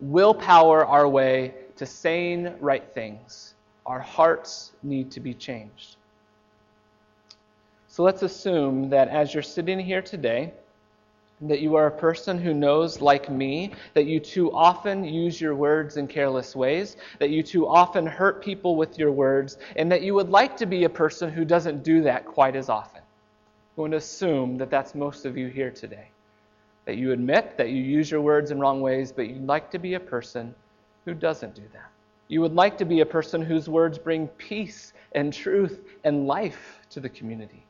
willpower 0.00 0.86
our 0.86 1.08
way 1.08 1.54
to 1.74 1.84
saying 1.84 2.54
right 2.60 2.88
things. 2.94 3.56
Our 3.86 3.98
hearts 3.98 4.70
need 4.84 5.10
to 5.10 5.20
be 5.20 5.34
changed. 5.34 5.96
So 7.88 8.04
let's 8.04 8.22
assume 8.22 8.88
that 8.90 9.08
as 9.08 9.34
you're 9.34 9.42
sitting 9.42 9.80
here 9.80 10.00
today, 10.00 10.54
that 11.42 11.60
you 11.60 11.74
are 11.74 11.86
a 11.86 11.90
person 11.90 12.38
who 12.38 12.54
knows, 12.54 13.00
like 13.00 13.28
me, 13.28 13.72
that 13.94 14.06
you 14.06 14.20
too 14.20 14.52
often 14.52 15.04
use 15.04 15.40
your 15.40 15.54
words 15.54 15.96
in 15.96 16.06
careless 16.06 16.54
ways, 16.54 16.96
that 17.18 17.30
you 17.30 17.42
too 17.42 17.66
often 17.66 18.06
hurt 18.06 18.42
people 18.42 18.76
with 18.76 18.98
your 18.98 19.10
words, 19.10 19.58
and 19.76 19.90
that 19.90 20.02
you 20.02 20.14
would 20.14 20.30
like 20.30 20.56
to 20.56 20.66
be 20.66 20.84
a 20.84 20.88
person 20.88 21.30
who 21.30 21.44
doesn't 21.44 21.82
do 21.82 22.02
that 22.02 22.24
quite 22.24 22.56
as 22.56 22.68
often. 22.68 23.00
I'm 23.00 23.76
going 23.76 23.90
to 23.90 23.96
assume 23.96 24.56
that 24.58 24.70
that's 24.70 24.94
most 24.94 25.26
of 25.26 25.36
you 25.36 25.48
here 25.48 25.70
today. 25.70 26.08
That 26.84 26.96
you 26.96 27.12
admit 27.12 27.56
that 27.56 27.70
you 27.70 27.82
use 27.82 28.10
your 28.10 28.20
words 28.20 28.50
in 28.50 28.60
wrong 28.60 28.80
ways, 28.80 29.10
but 29.10 29.28
you'd 29.28 29.46
like 29.46 29.70
to 29.72 29.78
be 29.78 29.94
a 29.94 30.00
person 30.00 30.54
who 31.04 31.14
doesn't 31.14 31.54
do 31.54 31.62
that. 31.72 31.90
You 32.28 32.40
would 32.40 32.54
like 32.54 32.78
to 32.78 32.84
be 32.84 33.00
a 33.00 33.06
person 33.06 33.42
whose 33.42 33.68
words 33.68 33.98
bring 33.98 34.28
peace 34.28 34.92
and 35.12 35.32
truth 35.32 35.80
and 36.04 36.26
life 36.26 36.80
to 36.90 37.00
the 37.00 37.08
community. 37.08 37.64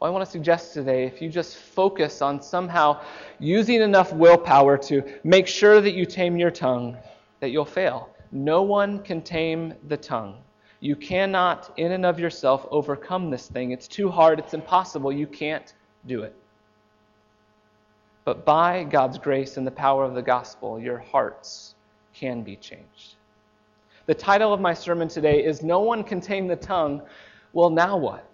Well, 0.00 0.08
I 0.08 0.14
want 0.14 0.24
to 0.24 0.30
suggest 0.30 0.74
today 0.74 1.06
if 1.06 1.20
you 1.20 1.28
just 1.28 1.56
focus 1.56 2.22
on 2.22 2.40
somehow 2.40 3.00
using 3.40 3.82
enough 3.82 4.12
willpower 4.12 4.78
to 4.78 5.02
make 5.24 5.48
sure 5.48 5.80
that 5.80 5.94
you 5.94 6.06
tame 6.06 6.36
your 6.36 6.52
tongue, 6.52 6.96
that 7.40 7.50
you'll 7.50 7.64
fail. 7.64 8.10
No 8.30 8.62
one 8.62 9.02
can 9.02 9.20
tame 9.22 9.74
the 9.88 9.96
tongue. 9.96 10.36
You 10.78 10.94
cannot, 10.94 11.72
in 11.76 11.90
and 11.90 12.06
of 12.06 12.20
yourself, 12.20 12.64
overcome 12.70 13.28
this 13.28 13.48
thing. 13.48 13.72
It's 13.72 13.88
too 13.88 14.08
hard, 14.08 14.38
it's 14.38 14.54
impossible. 14.54 15.10
You 15.10 15.26
can't 15.26 15.74
do 16.06 16.22
it. 16.22 16.36
But 18.24 18.44
by 18.44 18.84
God's 18.84 19.18
grace 19.18 19.56
and 19.56 19.66
the 19.66 19.72
power 19.72 20.04
of 20.04 20.14
the 20.14 20.22
gospel, 20.22 20.78
your 20.78 20.98
hearts 20.98 21.74
can 22.14 22.42
be 22.42 22.54
changed. 22.54 23.16
The 24.06 24.14
title 24.14 24.52
of 24.52 24.60
my 24.60 24.74
sermon 24.74 25.08
today 25.08 25.44
is 25.44 25.64
No 25.64 25.80
One 25.80 26.04
Can 26.04 26.20
Tame 26.20 26.46
the 26.46 26.54
Tongue. 26.54 27.02
Well, 27.52 27.70
now 27.70 27.96
what? 27.96 28.24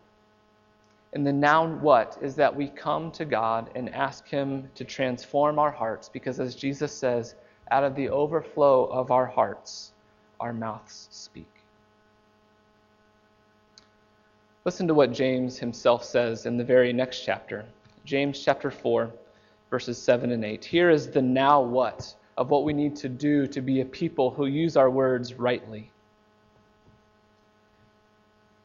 And 1.15 1.25
the 1.25 1.33
now 1.33 1.67
what 1.67 2.19
is 2.21 2.35
that 2.37 2.55
we 2.55 2.69
come 2.69 3.13
to 3.13 3.25
God 3.25 3.71
and 3.77 3.89
ask 3.95 4.27
Him 4.27 4.69
to 4.75 4.85
transform 4.85 5.59
our 5.61 5.71
hearts 5.71 6.09
because, 6.09 6.41
as 6.41 6.57
Jesus 6.57 6.93
says, 6.93 7.37
out 7.71 7.85
of 7.85 7.95
the 7.95 8.09
overflow 8.09 8.85
of 8.87 9.13
our 9.13 9.27
hearts, 9.27 9.93
our 10.41 10.53
mouths 10.53 11.09
speak. 11.11 11.49
Listen 14.65 14.89
to 14.89 14.95
what 14.95 15.13
James 15.13 15.59
himself 15.59 16.05
says 16.05 16.47
in 16.47 16.57
the 16.57 16.65
very 16.65 16.93
next 16.93 17.21
chapter. 17.21 17.65
James 18.05 18.43
chapter 18.43 18.71
4, 18.71 19.11
verses 19.71 20.01
7 20.01 20.33
and 20.33 20.45
8. 20.45 20.65
Here 20.65 20.91
is 20.91 21.11
the 21.11 21.23
now 21.23 21.61
what 21.61 22.15
of 22.37 22.51
what 22.51 22.65
we 22.65 22.73
need 22.73 22.97
to 22.97 23.09
do 23.09 23.47
to 23.47 23.61
be 23.61 23.83
a 23.83 23.85
people 23.85 24.31
who 24.31 24.47
use 24.47 24.77
our 24.77 24.91
words 24.91 25.35
rightly. 25.35 25.91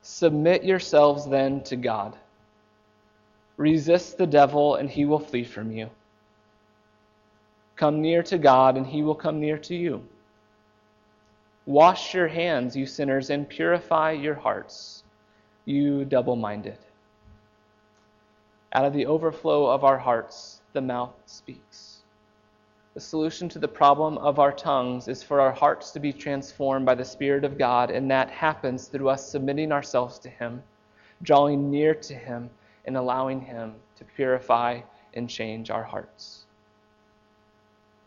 Submit 0.01 0.63
yourselves 0.63 1.29
then 1.29 1.61
to 1.63 1.75
God. 1.75 2.17
Resist 3.59 4.17
the 4.17 4.25
devil, 4.25 4.75
and 4.75 4.89
he 4.89 5.03
will 5.03 5.19
flee 5.19 5.43
from 5.43 5.69
you. 5.69 5.89
Come 7.75 8.01
near 8.01 8.23
to 8.23 8.37
God, 8.37 8.77
and 8.77 8.87
he 8.87 9.03
will 9.03 9.15
come 9.15 9.41
near 9.41 9.57
to 9.57 9.75
you. 9.75 10.01
Wash 11.65 12.13
your 12.13 12.29
hands, 12.29 12.77
you 12.77 12.85
sinners, 12.85 13.29
and 13.29 13.49
purify 13.49 14.11
your 14.11 14.35
hearts, 14.35 15.03
you 15.65 16.05
double 16.05 16.37
minded. 16.37 16.77
Out 18.71 18.85
of 18.85 18.93
the 18.93 19.05
overflow 19.05 19.65
of 19.65 19.83
our 19.83 19.97
hearts, 19.97 20.61
the 20.71 20.79
mouth 20.79 21.15
speaks. 21.25 22.03
The 22.93 23.01
solution 23.01 23.49
to 23.49 23.59
the 23.59 23.67
problem 23.67 24.17
of 24.19 24.39
our 24.39 24.53
tongues 24.53 25.09
is 25.09 25.21
for 25.21 25.41
our 25.41 25.51
hearts 25.51 25.91
to 25.91 25.99
be 25.99 26.13
transformed 26.13 26.85
by 26.85 26.95
the 26.95 27.03
Spirit 27.03 27.43
of 27.43 27.57
God, 27.57 27.91
and 27.91 28.09
that 28.09 28.29
happens 28.29 28.87
through 28.87 29.09
us 29.09 29.29
submitting 29.29 29.73
ourselves 29.73 30.17
to 30.19 30.29
Him, 30.29 30.63
drawing 31.21 31.69
near 31.69 31.93
to 31.93 32.13
Him, 32.13 32.49
and 32.85 32.97
allowing 32.97 33.41
Him 33.41 33.73
to 33.97 34.03
purify 34.03 34.81
and 35.13 35.29
change 35.29 35.69
our 35.69 35.83
hearts. 35.83 36.45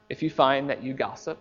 If 0.09 0.23
you 0.23 0.31
find 0.31 0.69
that 0.71 0.83
you 0.83 0.93
gossip, 0.93 1.39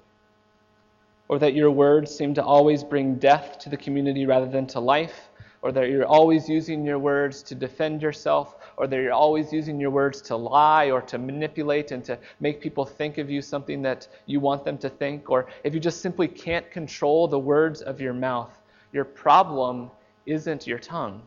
or 1.27 1.39
that 1.39 1.53
your 1.53 1.71
words 1.71 2.13
seem 2.13 2.33
to 2.33 2.43
always 2.43 2.83
bring 2.83 3.15
death 3.15 3.57
to 3.59 3.69
the 3.69 3.77
community 3.77 4.25
rather 4.25 4.45
than 4.47 4.67
to 4.67 4.79
life, 4.79 5.29
or 5.61 5.71
that 5.71 5.89
you're 5.89 6.05
always 6.05 6.49
using 6.49 6.85
your 6.85 6.99
words 6.99 7.43
to 7.43 7.55
defend 7.55 8.01
yourself, 8.01 8.57
or 8.77 8.87
that 8.87 8.97
you're 8.97 9.13
always 9.13 9.53
using 9.53 9.79
your 9.79 9.91
words 9.91 10.21
to 10.23 10.35
lie 10.35 10.89
or 10.89 11.01
to 11.01 11.17
manipulate 11.17 11.91
and 11.91 12.03
to 12.03 12.17
make 12.39 12.59
people 12.59 12.83
think 12.83 13.17
of 13.17 13.29
you 13.29 13.41
something 13.41 13.81
that 13.81 14.07
you 14.25 14.39
want 14.39 14.65
them 14.65 14.77
to 14.77 14.89
think, 14.89 15.29
or 15.29 15.47
if 15.63 15.73
you 15.73 15.79
just 15.79 16.01
simply 16.01 16.27
can't 16.27 16.69
control 16.71 17.27
the 17.27 17.39
words 17.39 17.81
of 17.81 18.01
your 18.01 18.13
mouth, 18.13 18.59
your 18.91 19.05
problem 19.05 19.89
isn't 20.25 20.67
your 20.67 20.79
tongue. 20.79 21.21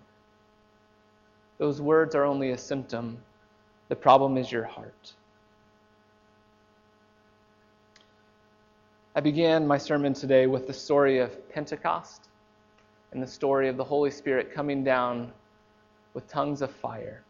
Those 1.65 1.81
words 1.81 2.15
are 2.15 2.25
only 2.25 2.51
a 2.51 2.59
symptom. 2.59 3.17
The 3.89 3.97
problem 3.97 4.37
is 4.37 4.53
your 4.53 4.65
heart. 4.65 5.15
I 9.17 9.21
began 9.21 9.67
my 9.67 9.79
sermon 9.79 10.13
today 10.13 10.47
with 10.47 10.67
the 10.67 10.75
story 10.75 11.21
of 11.21 11.49
Pentecost 11.49 12.29
and 13.13 13.23
the 13.23 13.27
story 13.27 13.71
of 13.71 13.79
the 13.79 13.85
Holy 13.85 14.11
Spirit 14.11 14.53
coming 14.53 14.85
down 14.85 15.33
with 16.13 16.29
tongues 16.29 16.61
of 16.61 16.71
fire. 16.71 17.23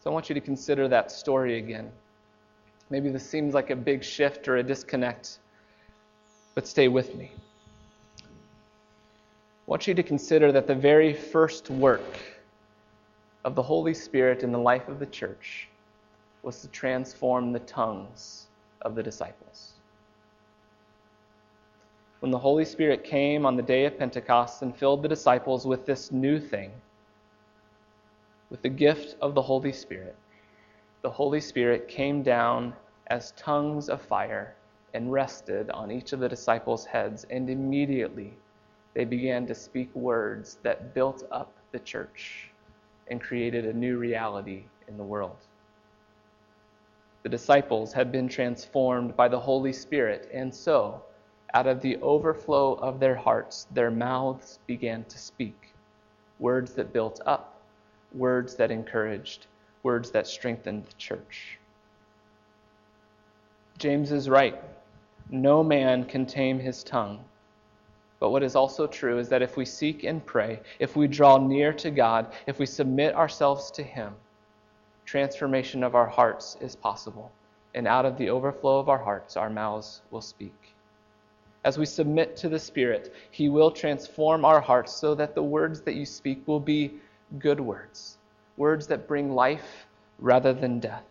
So 0.00 0.10
I 0.10 0.12
want 0.12 0.28
you 0.28 0.34
to 0.34 0.40
consider 0.40 0.88
that 0.88 1.12
story 1.12 1.58
again. 1.58 1.92
Maybe 2.90 3.10
this 3.10 3.30
seems 3.30 3.54
like 3.54 3.70
a 3.70 3.76
big 3.76 4.02
shift 4.02 4.48
or 4.48 4.56
a 4.56 4.62
disconnect, 4.64 5.38
but 6.56 6.66
stay 6.66 6.88
with 6.88 7.14
me. 7.14 7.30
I 8.20 8.24
want 9.66 9.86
you 9.86 9.94
to 9.94 10.02
consider 10.02 10.50
that 10.50 10.66
the 10.66 10.74
very 10.74 11.14
first 11.14 11.70
work 11.70 12.37
of 13.44 13.54
the 13.54 13.62
Holy 13.62 13.94
Spirit 13.94 14.42
in 14.42 14.52
the 14.52 14.58
life 14.58 14.88
of 14.88 14.98
the 14.98 15.06
church 15.06 15.68
was 16.42 16.60
to 16.60 16.68
transform 16.68 17.52
the 17.52 17.60
tongues 17.60 18.46
of 18.82 18.94
the 18.94 19.02
disciples. 19.02 19.74
When 22.20 22.32
the 22.32 22.38
Holy 22.38 22.64
Spirit 22.64 23.04
came 23.04 23.46
on 23.46 23.56
the 23.56 23.62
day 23.62 23.84
of 23.84 23.98
Pentecost 23.98 24.62
and 24.62 24.76
filled 24.76 25.02
the 25.02 25.08
disciples 25.08 25.66
with 25.66 25.86
this 25.86 26.10
new 26.10 26.40
thing, 26.40 26.72
with 28.50 28.62
the 28.62 28.68
gift 28.68 29.16
of 29.20 29.34
the 29.34 29.42
Holy 29.42 29.72
Spirit, 29.72 30.16
the 31.02 31.10
Holy 31.10 31.40
Spirit 31.40 31.86
came 31.86 32.22
down 32.22 32.74
as 33.06 33.32
tongues 33.32 33.88
of 33.88 34.02
fire 34.02 34.56
and 34.94 35.12
rested 35.12 35.70
on 35.70 35.92
each 35.92 36.12
of 36.12 36.18
the 36.18 36.28
disciples' 36.28 36.84
heads, 36.84 37.24
and 37.30 37.48
immediately 37.48 38.36
they 38.94 39.04
began 39.04 39.46
to 39.46 39.54
speak 39.54 39.94
words 39.94 40.58
that 40.62 40.92
built 40.92 41.22
up 41.30 41.52
the 41.70 41.78
church 41.78 42.47
and 43.10 43.20
created 43.20 43.64
a 43.64 43.72
new 43.72 43.98
reality 43.98 44.64
in 44.88 44.96
the 44.96 45.04
world. 45.04 45.36
The 47.22 47.28
disciples 47.28 47.92
had 47.92 48.12
been 48.12 48.28
transformed 48.28 49.16
by 49.16 49.28
the 49.28 49.40
Holy 49.40 49.72
Spirit, 49.72 50.30
and 50.32 50.54
so, 50.54 51.02
out 51.54 51.66
of 51.66 51.80
the 51.80 51.96
overflow 51.98 52.74
of 52.74 53.00
their 53.00 53.14
hearts, 53.14 53.66
their 53.72 53.90
mouths 53.90 54.60
began 54.66 55.04
to 55.04 55.18
speak 55.18 55.74
words 56.38 56.74
that 56.74 56.92
built 56.92 57.20
up, 57.26 57.60
words 58.14 58.54
that 58.56 58.70
encouraged, 58.70 59.46
words 59.82 60.10
that 60.12 60.26
strengthened 60.26 60.86
the 60.86 60.94
church. 60.94 61.58
James 63.78 64.12
is 64.12 64.28
right. 64.28 64.62
No 65.30 65.62
man 65.62 66.04
can 66.04 66.26
tame 66.26 66.58
his 66.58 66.82
tongue. 66.82 67.24
But 68.20 68.30
what 68.30 68.42
is 68.42 68.56
also 68.56 68.86
true 68.86 69.18
is 69.18 69.28
that 69.28 69.42
if 69.42 69.56
we 69.56 69.64
seek 69.64 70.04
and 70.04 70.24
pray, 70.24 70.60
if 70.78 70.96
we 70.96 71.06
draw 71.06 71.38
near 71.38 71.72
to 71.74 71.90
God, 71.90 72.32
if 72.46 72.58
we 72.58 72.66
submit 72.66 73.14
ourselves 73.14 73.70
to 73.72 73.82
Him, 73.82 74.14
transformation 75.04 75.84
of 75.84 75.94
our 75.94 76.06
hearts 76.06 76.56
is 76.60 76.74
possible. 76.74 77.30
And 77.74 77.86
out 77.86 78.04
of 78.04 78.18
the 78.18 78.30
overflow 78.30 78.78
of 78.78 78.88
our 78.88 78.98
hearts, 78.98 79.36
our 79.36 79.50
mouths 79.50 80.02
will 80.10 80.20
speak. 80.20 80.54
As 81.64 81.78
we 81.78 81.86
submit 81.86 82.36
to 82.38 82.48
the 82.48 82.58
Spirit, 82.58 83.14
He 83.30 83.48
will 83.48 83.70
transform 83.70 84.44
our 84.44 84.60
hearts 84.60 84.92
so 84.92 85.14
that 85.14 85.34
the 85.34 85.42
words 85.42 85.80
that 85.82 85.94
you 85.94 86.04
speak 86.04 86.46
will 86.46 86.60
be 86.60 86.94
good 87.38 87.60
words, 87.60 88.18
words 88.56 88.86
that 88.88 89.06
bring 89.06 89.32
life 89.34 89.86
rather 90.18 90.52
than 90.52 90.80
death, 90.80 91.04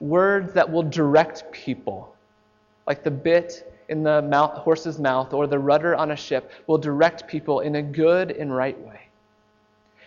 words 0.00 0.52
that 0.52 0.70
will 0.70 0.82
direct 0.82 1.50
people, 1.52 2.14
like 2.86 3.02
the 3.02 3.10
bit 3.10 3.69
in 3.90 4.04
the 4.04 4.22
mouth, 4.22 4.56
horse's 4.58 4.98
mouth 4.98 5.34
or 5.34 5.46
the 5.46 5.58
rudder 5.58 5.96
on 5.96 6.12
a 6.12 6.16
ship 6.16 6.52
will 6.68 6.78
direct 6.78 7.26
people 7.26 7.60
in 7.60 7.74
a 7.74 7.82
good 7.82 8.30
and 8.30 8.54
right 8.54 8.78
way. 8.78 9.00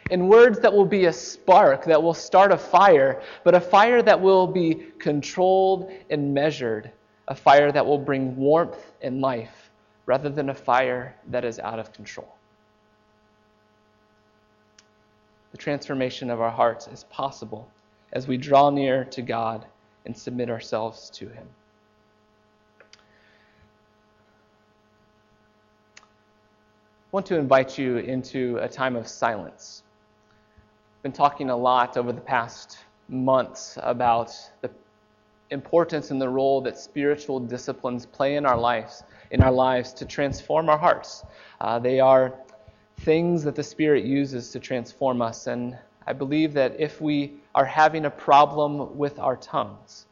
In 0.10 0.28
words 0.28 0.60
that 0.60 0.74
will 0.74 0.86
be 0.86 1.06
a 1.06 1.14
spark, 1.14 1.86
that 1.86 2.02
will 2.02 2.14
start 2.14 2.52
a 2.52 2.58
fire, 2.58 3.22
but 3.44 3.54
a 3.54 3.60
fire 3.60 4.02
that 4.02 4.20
will 4.20 4.48
be 4.48 4.88
controlled 5.00 5.92
and 6.10 6.34
measured, 6.34 6.92
a 7.28 7.36
fire 7.36 7.72
that 7.72 7.86
will 7.86 7.98
bring 7.98 8.36
warmth 8.36 8.94
and 9.02 9.22
life, 9.22 9.70
rather 10.06 10.30
than 10.30 10.50
a 10.50 10.54
fire 10.54 11.16
that 11.28 11.46
is 11.46 11.60
out 11.60 11.80
of 11.80 11.94
control. 11.94 12.36
The 15.52 15.58
transformation 15.58 16.30
of 16.30 16.42
our 16.42 16.52
hearts 16.52 16.88
is 16.88 17.04
possible 17.06 17.70
as 18.14 18.28
we 18.28 18.38
draw 18.38 18.70
near 18.70 19.06
to 19.06 19.22
God 19.22 19.66
and 20.06 20.18
submit 20.18 20.50
ourselves 20.50 21.10
to 21.12 21.28
Him. 21.30 21.48
Want 27.14 27.28
to 27.28 27.38
invite 27.38 27.78
you 27.78 27.98
into 27.98 28.58
a 28.58 28.68
time 28.68 28.96
of 28.96 29.08
silence. 29.08 29.84
I've 30.98 31.04
been 31.04 31.12
talking 31.12 31.52
a 31.52 31.56
lot 31.56 31.96
over 31.96 32.12
the 32.12 32.20
past 32.20 32.80
months 33.08 33.78
about 33.84 34.34
the 34.62 34.72
importance 35.52 36.10
and 36.10 36.20
the 36.20 36.28
role 36.28 36.60
that 36.62 36.76
spiritual 36.76 37.40
disciplines 37.40 38.08
play 38.08 38.36
in 38.36 38.48
our 38.48 38.58
lives, 38.58 39.04
in 39.30 39.44
our 39.44 39.52
lives 39.52 39.94
to 39.94 40.06
transform 40.06 40.70
our 40.70 40.78
hearts. 40.80 41.24
Uh, 41.62 41.78
they 41.78 42.00
are 42.00 42.34
things 43.02 43.44
that 43.44 43.54
the 43.54 43.62
Spirit 43.62 44.06
uses 44.06 44.50
to 44.50 44.60
transform 44.60 45.22
us, 45.22 45.46
and 45.46 45.78
I 46.08 46.14
believe 46.14 46.52
that 46.54 46.80
if 46.80 47.00
we 47.00 47.34
are 47.54 47.66
having 47.66 48.06
a 48.06 48.10
problem 48.10 48.98
with 48.98 49.20
our 49.20 49.38
tongues, 49.38 50.08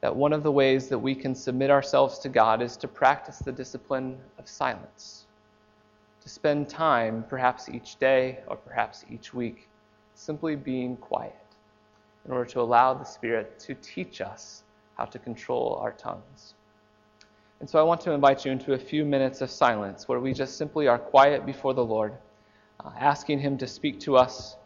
that 0.00 0.16
one 0.16 0.32
of 0.32 0.42
the 0.42 0.52
ways 0.52 0.88
that 0.88 0.98
we 0.98 1.14
can 1.14 1.34
submit 1.34 1.70
ourselves 1.70 2.18
to 2.20 2.30
God 2.30 2.62
is 2.62 2.78
to 2.78 2.88
practice 2.88 3.40
the 3.40 3.52
discipline 3.52 4.16
of 4.38 4.48
silence 4.48 5.19
to 6.20 6.28
spend 6.28 6.68
time, 6.68 7.24
perhaps 7.28 7.68
each 7.68 7.96
day 7.96 8.40
or 8.46 8.56
perhaps 8.56 9.04
each 9.10 9.32
week, 9.32 9.68
simply 10.14 10.56
being 10.56 10.96
quiet 10.96 11.34
in 12.24 12.32
order 12.32 12.50
to 12.50 12.60
allow 12.60 12.94
the 12.94 13.04
Spirit 13.04 13.58
to 13.60 13.74
teach 13.74 14.20
us 14.20 14.62
how 14.96 15.04
to 15.06 15.18
control 15.18 15.78
our 15.82 15.92
tongues. 15.92 16.54
And 17.60 17.68
so 17.68 17.78
I 17.78 17.82
want 17.82 18.00
to 18.02 18.12
invite 18.12 18.44
you 18.44 18.52
into 18.52 18.72
a 18.72 18.78
few 18.78 19.04
minutes 19.04 19.40
of 19.40 19.50
silence 19.50 20.08
where 20.08 20.20
we 20.20 20.32
just 20.32 20.56
simply 20.56 20.88
are 20.88 20.98
quiet 20.98 21.44
before 21.44 21.74
the 21.74 21.84
Lord, 21.84 22.14
uh, 22.84 22.90
asking 22.98 23.38
Him 23.38 23.58
to 23.58 23.66
speak 23.66 24.00
to 24.00 24.16
us, 24.16 24.56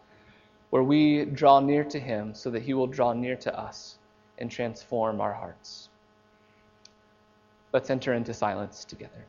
where 0.70 0.82
we 0.82 1.24
draw 1.24 1.60
near 1.60 1.84
to 1.84 1.98
Him 1.98 2.34
so 2.34 2.50
that 2.50 2.62
He 2.62 2.74
will 2.74 2.86
draw 2.86 3.12
near 3.12 3.36
to 3.36 3.58
us 3.58 3.98
and 4.38 4.50
transform 4.50 5.20
our 5.20 5.32
hearts. 5.32 5.88
Let's 7.72 7.90
enter 7.90 8.14
into 8.14 8.32
silence 8.32 8.84
together. 8.84 9.24